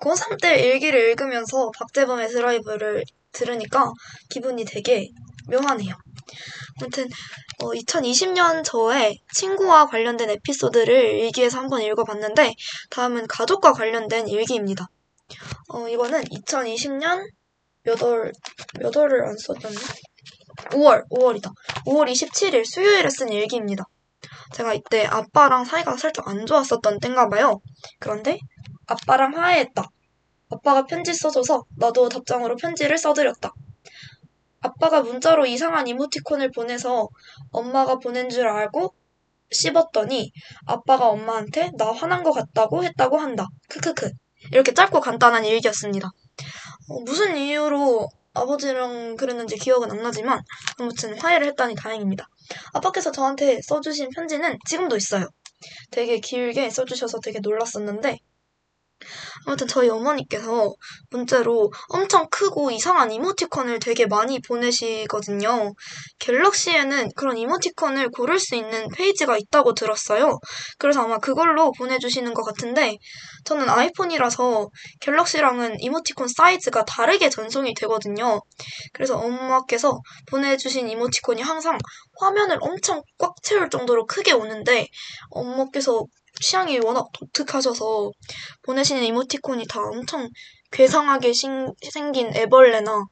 고3 0.00 0.40
때 0.42 0.60
일기를 0.60 1.08
읽으면서 1.10 1.70
박재범의 1.78 2.28
드라이브를 2.28 3.02
들으니까 3.32 3.90
기분이 4.28 4.66
되게 4.66 5.08
묘하네요. 5.48 5.94
아무튼 6.82 7.08
2020년 7.60 8.62
저의 8.62 9.18
친구와 9.34 9.86
관련된 9.86 10.28
에피소드를 10.28 11.18
일기에서 11.20 11.58
한번 11.58 11.80
읽어봤는데 11.80 12.52
다음은 12.90 13.26
가족과 13.26 13.72
관련된 13.72 14.28
일기입니다. 14.28 14.86
어, 15.68 15.88
이거는 15.88 16.22
2020년 16.24 17.28
몇 17.82 18.02
월, 18.02 18.32
몇 18.80 18.96
월을 18.96 19.24
안 19.24 19.36
썼었나? 19.36 19.80
5월, 20.70 21.08
5월이다. 21.10 21.52
5월 21.86 22.10
27일 22.10 22.64
수요일에 22.64 23.08
쓴 23.10 23.28
일기입니다. 23.28 23.84
제가 24.54 24.74
이때 24.74 25.04
아빠랑 25.04 25.64
사이가 25.64 25.96
살짝 25.96 26.28
안 26.28 26.46
좋았었던 26.46 27.00
때인가 27.00 27.28
봐요. 27.28 27.60
그런데 27.98 28.38
아빠랑 28.86 29.36
화해했다. 29.36 29.90
아빠가 30.50 30.84
편지 30.84 31.12
써줘서 31.12 31.64
나도 31.76 32.08
답장으로 32.08 32.56
편지를 32.56 32.98
써드렸다. 32.98 33.52
아빠가 34.60 35.02
문자로 35.02 35.46
이상한 35.46 35.86
이모티콘을 35.86 36.50
보내서 36.52 37.08
엄마가 37.50 37.98
보낸 37.98 38.28
줄 38.28 38.48
알고 38.48 38.94
씹었더니 39.50 40.32
아빠가 40.66 41.08
엄마한테 41.08 41.70
나 41.76 41.92
화난 41.92 42.22
것 42.22 42.32
같다고 42.32 42.84
했다고 42.84 43.18
한다. 43.18 43.46
크크크. 43.68 44.10
이렇게 44.52 44.72
짧고 44.72 45.00
간단한 45.00 45.44
일기였습니다. 45.44 46.10
어, 46.88 47.00
무슨 47.00 47.36
이유로 47.36 48.08
아버지랑 48.34 49.16
그랬는지 49.16 49.56
기억은 49.56 49.90
안 49.90 50.02
나지만 50.02 50.40
아무튼 50.78 51.18
화해를 51.18 51.46
했다니 51.48 51.74
다행입니다. 51.74 52.28
아빠께서 52.74 53.10
저한테 53.10 53.60
써주신 53.62 54.10
편지는 54.10 54.58
지금도 54.68 54.96
있어요. 54.96 55.26
되게 55.90 56.20
길게 56.20 56.70
써주셔서 56.70 57.20
되게 57.20 57.40
놀랐었는데 57.40 58.18
아무튼 59.46 59.66
저희 59.66 59.88
어머니께서 59.88 60.72
문자로 61.10 61.70
엄청 61.88 62.26
크고 62.30 62.70
이상한 62.70 63.12
이모티콘을 63.12 63.78
되게 63.78 64.06
많이 64.06 64.40
보내시거든요. 64.40 65.72
갤럭시에는 66.18 67.10
그런 67.14 67.36
이모티콘을 67.36 68.10
고를 68.10 68.38
수 68.38 68.56
있는 68.56 68.88
페이지가 68.94 69.36
있다고 69.38 69.74
들었어요. 69.74 70.38
그래서 70.78 71.02
아마 71.02 71.18
그걸로 71.18 71.72
보내주시는 71.72 72.34
것 72.34 72.42
같은데 72.42 72.96
저는 73.44 73.68
아이폰이라서 73.68 74.68
갤럭시랑은 75.00 75.76
이모티콘 75.80 76.28
사이즈가 76.28 76.84
다르게 76.84 77.28
전송이 77.28 77.74
되거든요. 77.74 78.40
그래서 78.92 79.16
엄마께서 79.16 80.00
보내주신 80.28 80.88
이모티콘이 80.88 81.42
항상 81.42 81.78
화면을 82.18 82.58
엄청 82.60 83.02
꽉 83.18 83.34
채울 83.42 83.70
정도로 83.70 84.06
크게 84.06 84.32
오는데 84.32 84.88
엄마께서 85.30 86.04
취향이 86.40 86.78
워낙 86.80 87.06
독특하셔서 87.12 88.10
보내시는 88.62 89.04
이모티콘이 89.04 89.66
다 89.68 89.80
엄청 89.80 90.28
괴상하게 90.72 91.32
신- 91.32 91.72
생긴 91.90 92.34
애벌레나 92.34 93.04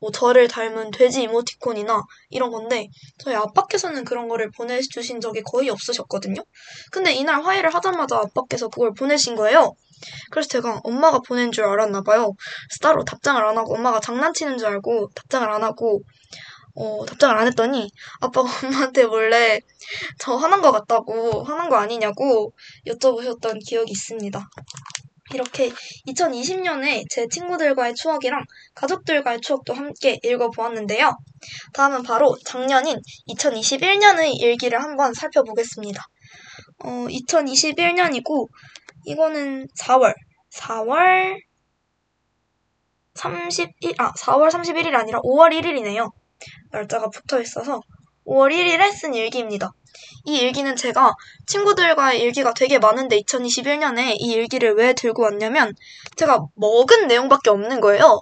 뭐 0.00 0.10
저를 0.10 0.48
닮은 0.48 0.90
돼지 0.92 1.22
이모티콘이나 1.24 2.02
이런 2.30 2.50
건데 2.50 2.86
저희 3.18 3.34
아빠께서는 3.34 4.04
그런 4.04 4.28
거를 4.28 4.50
보내주신 4.56 5.20
적이 5.20 5.42
거의 5.42 5.68
없으셨거든요. 5.68 6.42
근데 6.90 7.12
이날 7.12 7.44
화해를 7.44 7.74
하자마자 7.74 8.16
아빠께서 8.16 8.68
그걸 8.68 8.92
보내신 8.94 9.36
거예요. 9.36 9.72
그래서 10.30 10.48
제가 10.48 10.80
엄마가 10.82 11.18
보낸 11.20 11.52
줄 11.52 11.64
알았나 11.64 12.00
봐요. 12.00 12.32
그래서 12.32 12.78
따로 12.80 13.04
답장을 13.04 13.44
안 13.44 13.58
하고 13.58 13.74
엄마가 13.74 14.00
장난치는 14.00 14.56
줄 14.56 14.68
알고 14.68 15.10
답장을 15.14 15.48
안 15.50 15.62
하고 15.62 16.00
어, 16.80 17.04
답장을 17.04 17.36
안 17.36 17.46
했더니 17.46 17.90
아빠가 18.20 18.48
엄마한테 18.66 19.04
몰래 19.04 19.60
저 20.18 20.34
화난 20.34 20.62
거 20.62 20.72
같다고 20.72 21.44
화난 21.44 21.68
거 21.68 21.76
아니냐고 21.76 22.54
여쭤보셨던 22.86 23.58
기억이 23.66 23.92
있습니다. 23.92 24.48
이렇게 25.34 25.70
2020년에 26.08 27.04
제 27.10 27.26
친구들과의 27.28 27.94
추억이랑 27.94 28.42
가족들과의 28.74 29.40
추억도 29.42 29.74
함께 29.74 30.18
읽어보았는데요. 30.24 31.14
다음은 31.74 32.02
바로 32.02 32.34
작년인 32.46 32.96
2021년의 33.28 34.40
일기를 34.40 34.82
한번 34.82 35.12
살펴보겠습니다. 35.12 36.02
어, 36.84 36.88
2021년이고, 37.08 38.48
이거는 39.04 39.68
4월, 39.78 40.14
4월 40.52 41.36
31, 43.14 43.94
아, 43.98 44.12
4월 44.14 44.50
31일이 44.50 44.94
아니라 44.94 45.20
5월 45.20 45.52
1일이네요. 45.52 46.10
날짜가 46.70 47.10
붙어 47.10 47.40
있어서 47.40 47.80
5월 48.26 48.52
1일에 48.52 48.92
쓴 48.92 49.14
일기입니다. 49.14 49.72
이 50.24 50.38
일기는 50.38 50.76
제가 50.76 51.14
친구들과의 51.46 52.20
일기가 52.20 52.52
되게 52.54 52.78
많은데 52.78 53.18
2021년에 53.20 54.16
이 54.18 54.32
일기를 54.32 54.74
왜 54.74 54.92
들고 54.92 55.22
왔냐면 55.22 55.74
제가 56.16 56.46
먹은 56.54 57.06
내용밖에 57.08 57.50
없는 57.50 57.80
거예요. 57.80 58.20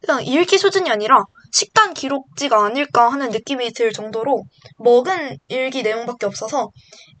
그냥 0.00 0.24
일기 0.24 0.58
수준이 0.58 0.90
아니라 0.90 1.24
식단 1.52 1.94
기록지가 1.94 2.64
아닐까 2.64 3.08
하는 3.08 3.30
느낌이 3.30 3.72
들 3.72 3.92
정도로 3.92 4.44
먹은 4.78 5.38
일기 5.48 5.82
내용밖에 5.82 6.26
없어서 6.26 6.70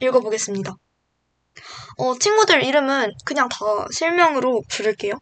읽어보겠습니다. 0.00 0.74
어, 1.98 2.18
친구들 2.18 2.64
이름은 2.64 3.12
그냥 3.24 3.48
다 3.48 3.58
실명으로 3.92 4.62
부를게요. 4.68 5.14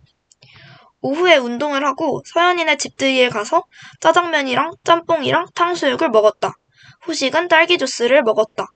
오후에 1.02 1.36
운동을 1.36 1.84
하고 1.84 2.22
서연이네 2.24 2.76
집들이에 2.76 3.28
가서 3.28 3.64
짜장면이랑 4.00 4.72
짬뽕이랑 4.84 5.46
탕수육을 5.54 6.08
먹었다. 6.10 6.54
후식은 7.02 7.48
딸기 7.48 7.76
주스를 7.76 8.22
먹었다. 8.22 8.66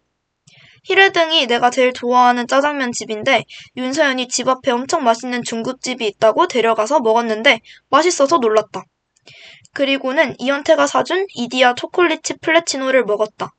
히레등이 0.85 1.47
내가 1.47 1.71
제일 1.71 1.93
좋아하는 1.93 2.47
짜장면 2.47 2.93
집인데 2.93 3.45
윤서연이 3.77 4.29
집 4.29 4.49
앞에 4.49 4.71
엄청 4.71 5.03
맛있는 5.03 5.43
중국집이 5.43 6.07
있다고 6.07 6.47
데려가서 6.47 7.01
먹었는데 7.01 7.61
맛있어서 7.91 8.39
놀랐다. 8.39 8.85
그리고는 9.73 10.35
이현태가 10.39 10.87
사준 10.87 11.27
이디야 11.35 11.75
초콜릿칩 11.75 12.41
플래치노를 12.41 13.05
먹었다. 13.05 13.51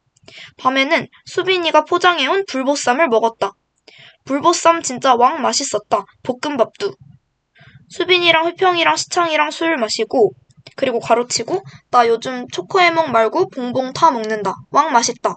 밤에는 0.57 1.07
수빈이가 1.26 1.86
포장해온 1.86 2.45
불보쌈을 2.47 3.07
먹었다. 3.09 3.51
불보쌈 4.26 4.82
진짜 4.82 5.15
왕 5.15 5.41
맛있었다. 5.41 6.05
볶음밥도. 6.24 6.95
수빈이랑 7.90 8.46
휘평이랑 8.48 8.96
시창이랑 8.96 9.52
술 9.52 9.78
마시고 9.78 10.34
그리고 10.76 11.00
가로치고 11.00 11.64
나 11.90 12.08
요즘 12.08 12.48
초코해먹 12.50 13.12
말고 13.12 13.50
봉봉 13.50 13.94
타 13.94 14.12
먹는다. 14.12 14.56
왕 14.72 14.92
맛있다. 14.92 15.36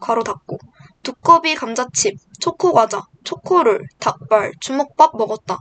가로 0.00 0.22
닫고 0.22 0.58
두꺼비 1.02 1.54
감자칩, 1.54 2.16
초코과자, 2.40 3.02
초코롤, 3.24 3.86
닭발, 4.00 4.52
주먹밥 4.60 5.16
먹었다. 5.16 5.58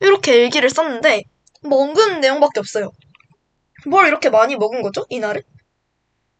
이렇게 0.00 0.34
일기를 0.34 0.70
썼는데 0.70 1.24
먹은 1.62 2.20
내용밖에 2.20 2.60
없어요. 2.60 2.90
뭘 3.86 4.06
이렇게 4.06 4.30
많이 4.30 4.56
먹은 4.56 4.82
거죠? 4.82 5.04
이날은? 5.10 5.42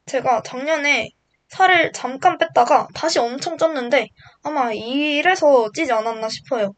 제가 0.07 0.43
작년에 0.43 1.11
살을 1.49 1.93
잠깐 1.93 2.39
뺐다가 2.39 2.89
다시 2.95 3.19
엄청 3.19 3.57
쪘는데 3.57 4.09
아마 4.43 4.73
이래서 4.73 5.71
찌지 5.73 5.93
않았나 5.93 6.29
싶어요. 6.29 6.73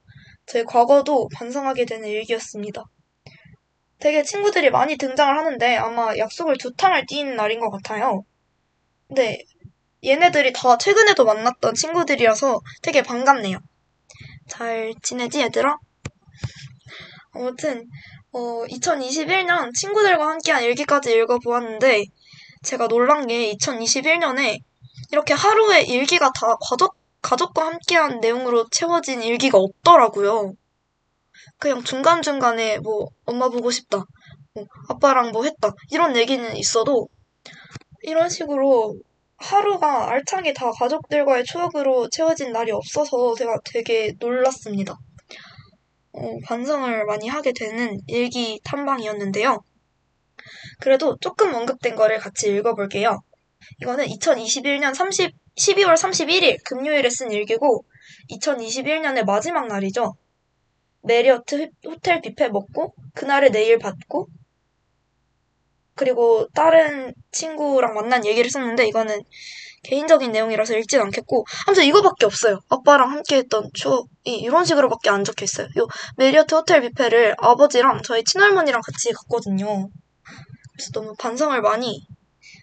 제 0.47 0.62
과거도 0.64 1.28
반성하게 1.34 1.84
되는 1.84 2.09
일기였습니다. 2.09 2.84
되게 3.99 4.22
친구들이 4.22 4.70
많이 4.70 4.97
등장을 4.97 5.36
하는데 5.36 5.76
아마 5.76 6.16
약속을 6.16 6.59
두 6.59 6.72
탕을 6.74 7.07
띈 7.07 7.34
날인 7.34 7.61
것 7.61 7.70
같아요. 7.70 8.22
근데 9.09 9.42
얘네들이 10.05 10.53
다 10.53 10.78
최근에도 10.78 11.24
만났던 11.24 11.74
친구들이라서 11.74 12.61
되게 12.82 13.03
반갑네요. 13.03 13.59
잘 14.49 14.92
지내지 15.03 15.40
얘들아? 15.40 15.76
아무튼 17.32 17.88
어, 18.32 18.64
2021년 18.66 19.74
친구들과 19.74 20.28
함께한 20.28 20.62
일기까지 20.62 21.12
읽어보았는데 21.12 22.05
제가 22.62 22.88
놀란 22.88 23.26
게 23.26 23.53
2021년에 23.55 24.59
이렇게 25.11 25.34
하루에 25.34 25.82
일기가 25.82 26.30
다 26.32 26.55
가족, 26.68 26.97
가족과 27.27 27.66
함께한 27.66 28.20
내용으로 28.20 28.68
채워진 28.70 29.20
일기가 29.20 29.59
없더라고요. 29.59 30.53
그냥 31.59 31.83
중간중간에 31.83 32.79
뭐 32.79 33.09
엄마 33.24 33.49
보고 33.49 33.72
싶다, 33.72 34.05
뭐 34.55 34.64
아빠랑 34.89 35.33
뭐 35.33 35.43
했다 35.43 35.72
이런 35.91 36.16
얘기는 36.16 36.57
있어도 36.57 37.09
이런 38.03 38.29
식으로 38.29 38.95
하루가 39.39 40.09
알차게 40.11 40.53
다 40.53 40.70
가족들과의 40.70 41.45
추억으로 41.45 42.09
채워진 42.11 42.53
날이 42.53 42.70
없어서 42.70 43.35
제가 43.35 43.59
되게 43.64 44.14
놀랐습니다. 44.20 44.95
어, 46.12 46.20
반성을 46.45 47.05
많이 47.07 47.27
하게 47.27 47.53
되는 47.53 47.99
일기 48.07 48.61
탐방이었는데요. 48.64 49.59
그래도 50.81 51.16
조금 51.20 51.53
언급된 51.53 51.97
거를 51.97 52.18
같이 52.18 52.55
읽어볼게요. 52.55 53.18
이거는 53.83 54.07
2021년 54.07 54.95
30, 54.95 55.33
12월 55.59 55.95
31일 55.95 56.63
금요일에 56.65 57.09
쓴 57.09 57.31
일기고 57.33 57.85
2021년의 58.31 59.25
마지막 59.25 59.67
날이죠. 59.67 60.15
메리어트 61.03 61.71
호텔 61.87 62.21
뷔페 62.21 62.49
먹고 62.49 62.95
그날의 63.15 63.51
내일 63.51 63.79
받고 63.79 64.29
그리고 65.95 66.47
다른 66.55 67.15
친구랑 67.33 67.95
만난 67.95 68.27
얘기를 68.27 68.51
썼는데 68.51 68.87
이거는 68.87 69.23
개인적인 69.85 70.33
내용이라서 70.33 70.77
읽진 70.77 71.01
않겠고 71.01 71.47
아무튼 71.67 71.85
이거밖에 71.85 72.27
없어요. 72.27 72.61
아빠랑 72.69 73.11
함께 73.11 73.37
했던 73.37 73.71
추억이 73.73 74.07
이런 74.25 74.65
식으로밖에 74.65 75.09
안 75.11 75.25
적혀 75.25 75.45
있어요. 75.45 75.69
요 75.79 75.87
메리어트 76.17 76.55
호텔 76.55 76.83
뷔페를 76.83 77.37
아버지랑 77.39 78.03
저희 78.03 78.25
친할머니랑 78.25 78.83
같이 78.85 79.13
갔거든요. 79.13 79.89
그래서 80.73 80.91
너무 80.93 81.15
반성을 81.17 81.59
많이 81.63 82.07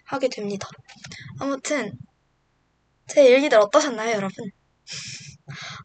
하게 0.04 0.28
됩니다. 0.28 0.68
아무튼 1.40 1.98
제 3.08 3.24
일기들 3.24 3.58
어떠셨나요, 3.58 4.10
여러분? 4.16 4.50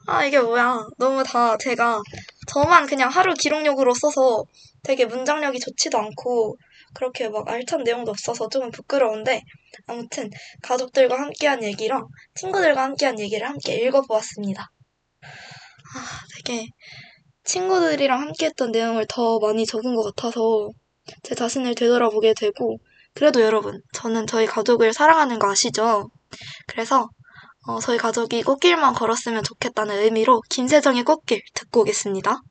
아, 0.07 0.25
이게 0.25 0.39
뭐야. 0.39 0.85
너무 0.97 1.23
다 1.23 1.57
제가 1.57 2.01
저만 2.47 2.85
그냥 2.87 3.09
하루 3.09 3.33
기록력으로 3.33 3.93
써서 3.93 4.43
되게 4.83 5.05
문장력이 5.05 5.59
좋지도 5.59 5.97
않고 5.97 6.57
그렇게 6.93 7.29
막 7.29 7.47
알찬 7.47 7.83
내용도 7.83 8.11
없어서 8.11 8.49
조금 8.49 8.71
부끄러운데 8.71 9.43
아무튼 9.85 10.29
가족들과 10.63 11.19
함께한 11.19 11.63
얘기랑 11.63 12.07
친구들과 12.35 12.83
함께한 12.83 13.19
얘기를 13.19 13.47
함께 13.47 13.75
읽어보았습니다. 13.75 14.71
아, 15.21 16.19
되게 16.35 16.67
친구들이랑 17.43 18.21
함께했던 18.21 18.71
내용을 18.71 19.05
더 19.07 19.39
많이 19.39 19.65
적은 19.65 19.95
것 19.95 20.15
같아서 20.15 20.69
제 21.23 21.35
자신을 21.35 21.75
되돌아보게 21.75 22.33
되고 22.35 22.77
그래도 23.13 23.41
여러분 23.41 23.81
저는 23.93 24.27
저희 24.27 24.45
가족을 24.45 24.93
사랑하는 24.93 25.39
거 25.39 25.51
아시죠? 25.51 26.09
그래서 26.67 27.09
어, 27.67 27.79
저희 27.79 27.97
가족이 27.97 28.43
꽃길만 28.43 28.93
걸었으면 28.93 29.43
좋겠다는 29.43 29.99
의미로 29.99 30.41
김세정의 30.49 31.03
꽃길 31.03 31.41
듣고 31.53 31.81
오겠습니다. 31.81 32.41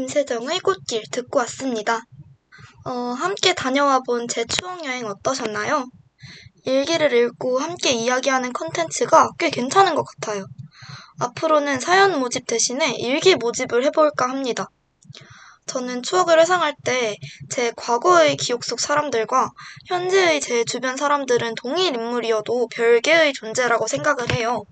김세정의 0.00 0.60
꽃길 0.60 1.02
듣고 1.10 1.40
왔습니다. 1.40 2.00
어, 2.86 2.90
함께 2.90 3.52
다녀와 3.52 4.00
본 4.00 4.26
제 4.28 4.46
추억 4.46 4.82
여행 4.86 5.04
어떠셨나요? 5.06 5.84
일기를 6.64 7.12
읽고 7.12 7.58
함께 7.58 7.90
이야기하는 7.92 8.54
컨텐츠가 8.54 9.32
꽤 9.38 9.50
괜찮은 9.50 9.94
것 9.94 10.04
같아요. 10.04 10.46
앞으로는 11.18 11.80
사연 11.80 12.18
모집 12.18 12.46
대신에 12.46 12.94
일기 12.94 13.34
모집을 13.34 13.84
해볼까 13.84 14.26
합니다. 14.30 14.70
저는 15.66 16.02
추억을 16.02 16.40
회상할 16.40 16.74
때 16.82 17.18
제 17.50 17.70
과거의 17.76 18.36
기억 18.38 18.64
속 18.64 18.80
사람들과 18.80 19.50
현재의 19.86 20.40
제 20.40 20.64
주변 20.64 20.96
사람들은 20.96 21.56
동일 21.56 21.94
인물이어도 21.94 22.68
별개의 22.68 23.34
존재라고 23.34 23.86
생각을 23.86 24.32
해요. 24.32 24.64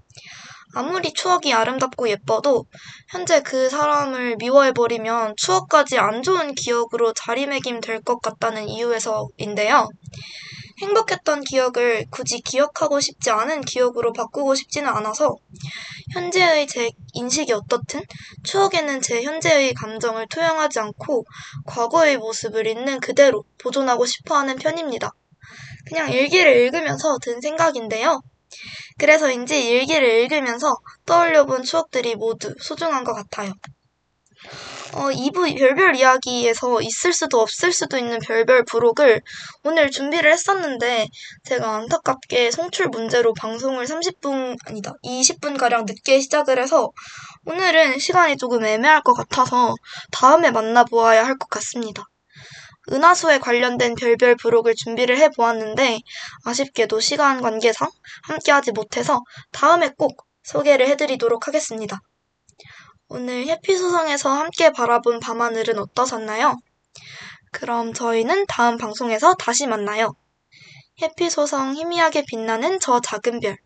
아무리 0.74 1.12
추억이 1.12 1.52
아름답고 1.52 2.08
예뻐도 2.08 2.64
현재 3.10 3.42
그 3.42 3.68
사람을 3.70 4.36
미워해버리면 4.38 5.34
추억까지 5.36 5.98
안 5.98 6.22
좋은 6.22 6.54
기억으로 6.54 7.12
자리매김 7.14 7.80
될 7.80 8.02
것 8.02 8.20
같다는 8.20 8.68
이유에서인데요. 8.68 9.88
행복했던 10.80 11.42
기억을 11.42 12.06
굳이 12.10 12.40
기억하고 12.40 13.00
싶지 13.00 13.30
않은 13.30 13.62
기억으로 13.62 14.12
바꾸고 14.12 14.54
싶지는 14.54 14.88
않아서 14.88 15.36
현재의 16.12 16.66
제 16.68 16.90
인식이 17.14 17.52
어떻든 17.52 18.02
추억에는 18.44 19.00
제 19.00 19.22
현재의 19.22 19.74
감정을 19.74 20.26
투영하지 20.28 20.78
않고 20.78 21.24
과거의 21.66 22.18
모습을 22.18 22.66
있는 22.66 23.00
그대로 23.00 23.44
보존하고 23.58 24.06
싶어 24.06 24.36
하는 24.36 24.56
편입니다. 24.56 25.10
그냥 25.86 26.12
일기를 26.12 26.56
읽으면서 26.56 27.18
든 27.18 27.40
생각인데요. 27.40 28.20
그래서인지 28.98 29.70
일기를 29.70 30.22
읽으면서 30.22 30.76
떠올려본 31.06 31.62
추억들이 31.62 32.16
모두 32.16 32.54
소중한 32.60 33.04
것 33.04 33.14
같아요. 33.14 33.52
어, 34.94 35.10
2부 35.10 35.58
별별 35.58 35.96
이야기에서 35.96 36.80
있을 36.80 37.12
수도 37.12 37.40
없을 37.40 37.72
수도 37.72 37.98
있는 37.98 38.18
별별 38.20 38.64
부록을 38.64 39.20
오늘 39.64 39.90
준비를 39.90 40.32
했었는데 40.32 41.06
제가 41.44 41.76
안타깝게 41.76 42.50
송출 42.50 42.88
문제로 42.88 43.34
방송을 43.34 43.84
30분, 43.84 44.56
아니다, 44.66 44.94
20분가량 45.04 45.84
늦게 45.86 46.20
시작을 46.20 46.58
해서 46.58 46.90
오늘은 47.44 47.98
시간이 47.98 48.36
조금 48.38 48.64
애매할 48.64 49.02
것 49.02 49.12
같아서 49.14 49.74
다음에 50.12 50.50
만나보아야 50.50 51.24
할 51.26 51.38
것 51.38 51.48
같습니다. 51.50 52.04
은하수에 52.90 53.38
관련된 53.38 53.94
별별 53.94 54.36
부록을 54.36 54.74
준비를 54.74 55.18
해보았는데 55.18 56.00
아쉽게도 56.44 57.00
시간 57.00 57.42
관계상 57.42 57.88
함께하지 58.24 58.72
못해서 58.72 59.22
다음에 59.52 59.90
꼭 59.96 60.26
소개를 60.42 60.88
해드리도록 60.88 61.46
하겠습니다. 61.46 62.00
오늘 63.08 63.46
해피소성에서 63.46 64.30
함께 64.30 64.70
바라본 64.70 65.20
밤하늘은 65.20 65.78
어떠셨나요? 65.78 66.56
그럼 67.52 67.92
저희는 67.94 68.46
다음 68.46 68.76
방송에서 68.76 69.34
다시 69.34 69.66
만나요. 69.66 70.14
해피소성 71.00 71.76
희미하게 71.76 72.24
빛나는 72.26 72.80
저 72.80 73.00
작은 73.00 73.40
별. 73.40 73.56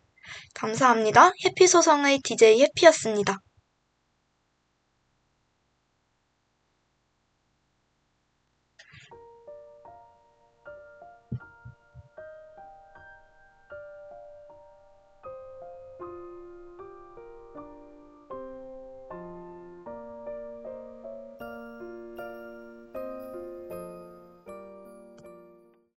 감사합니다. 0.53 1.31
해피소성의 1.43 2.19
DJ 2.23 2.61
해피였습니다. 2.61 3.39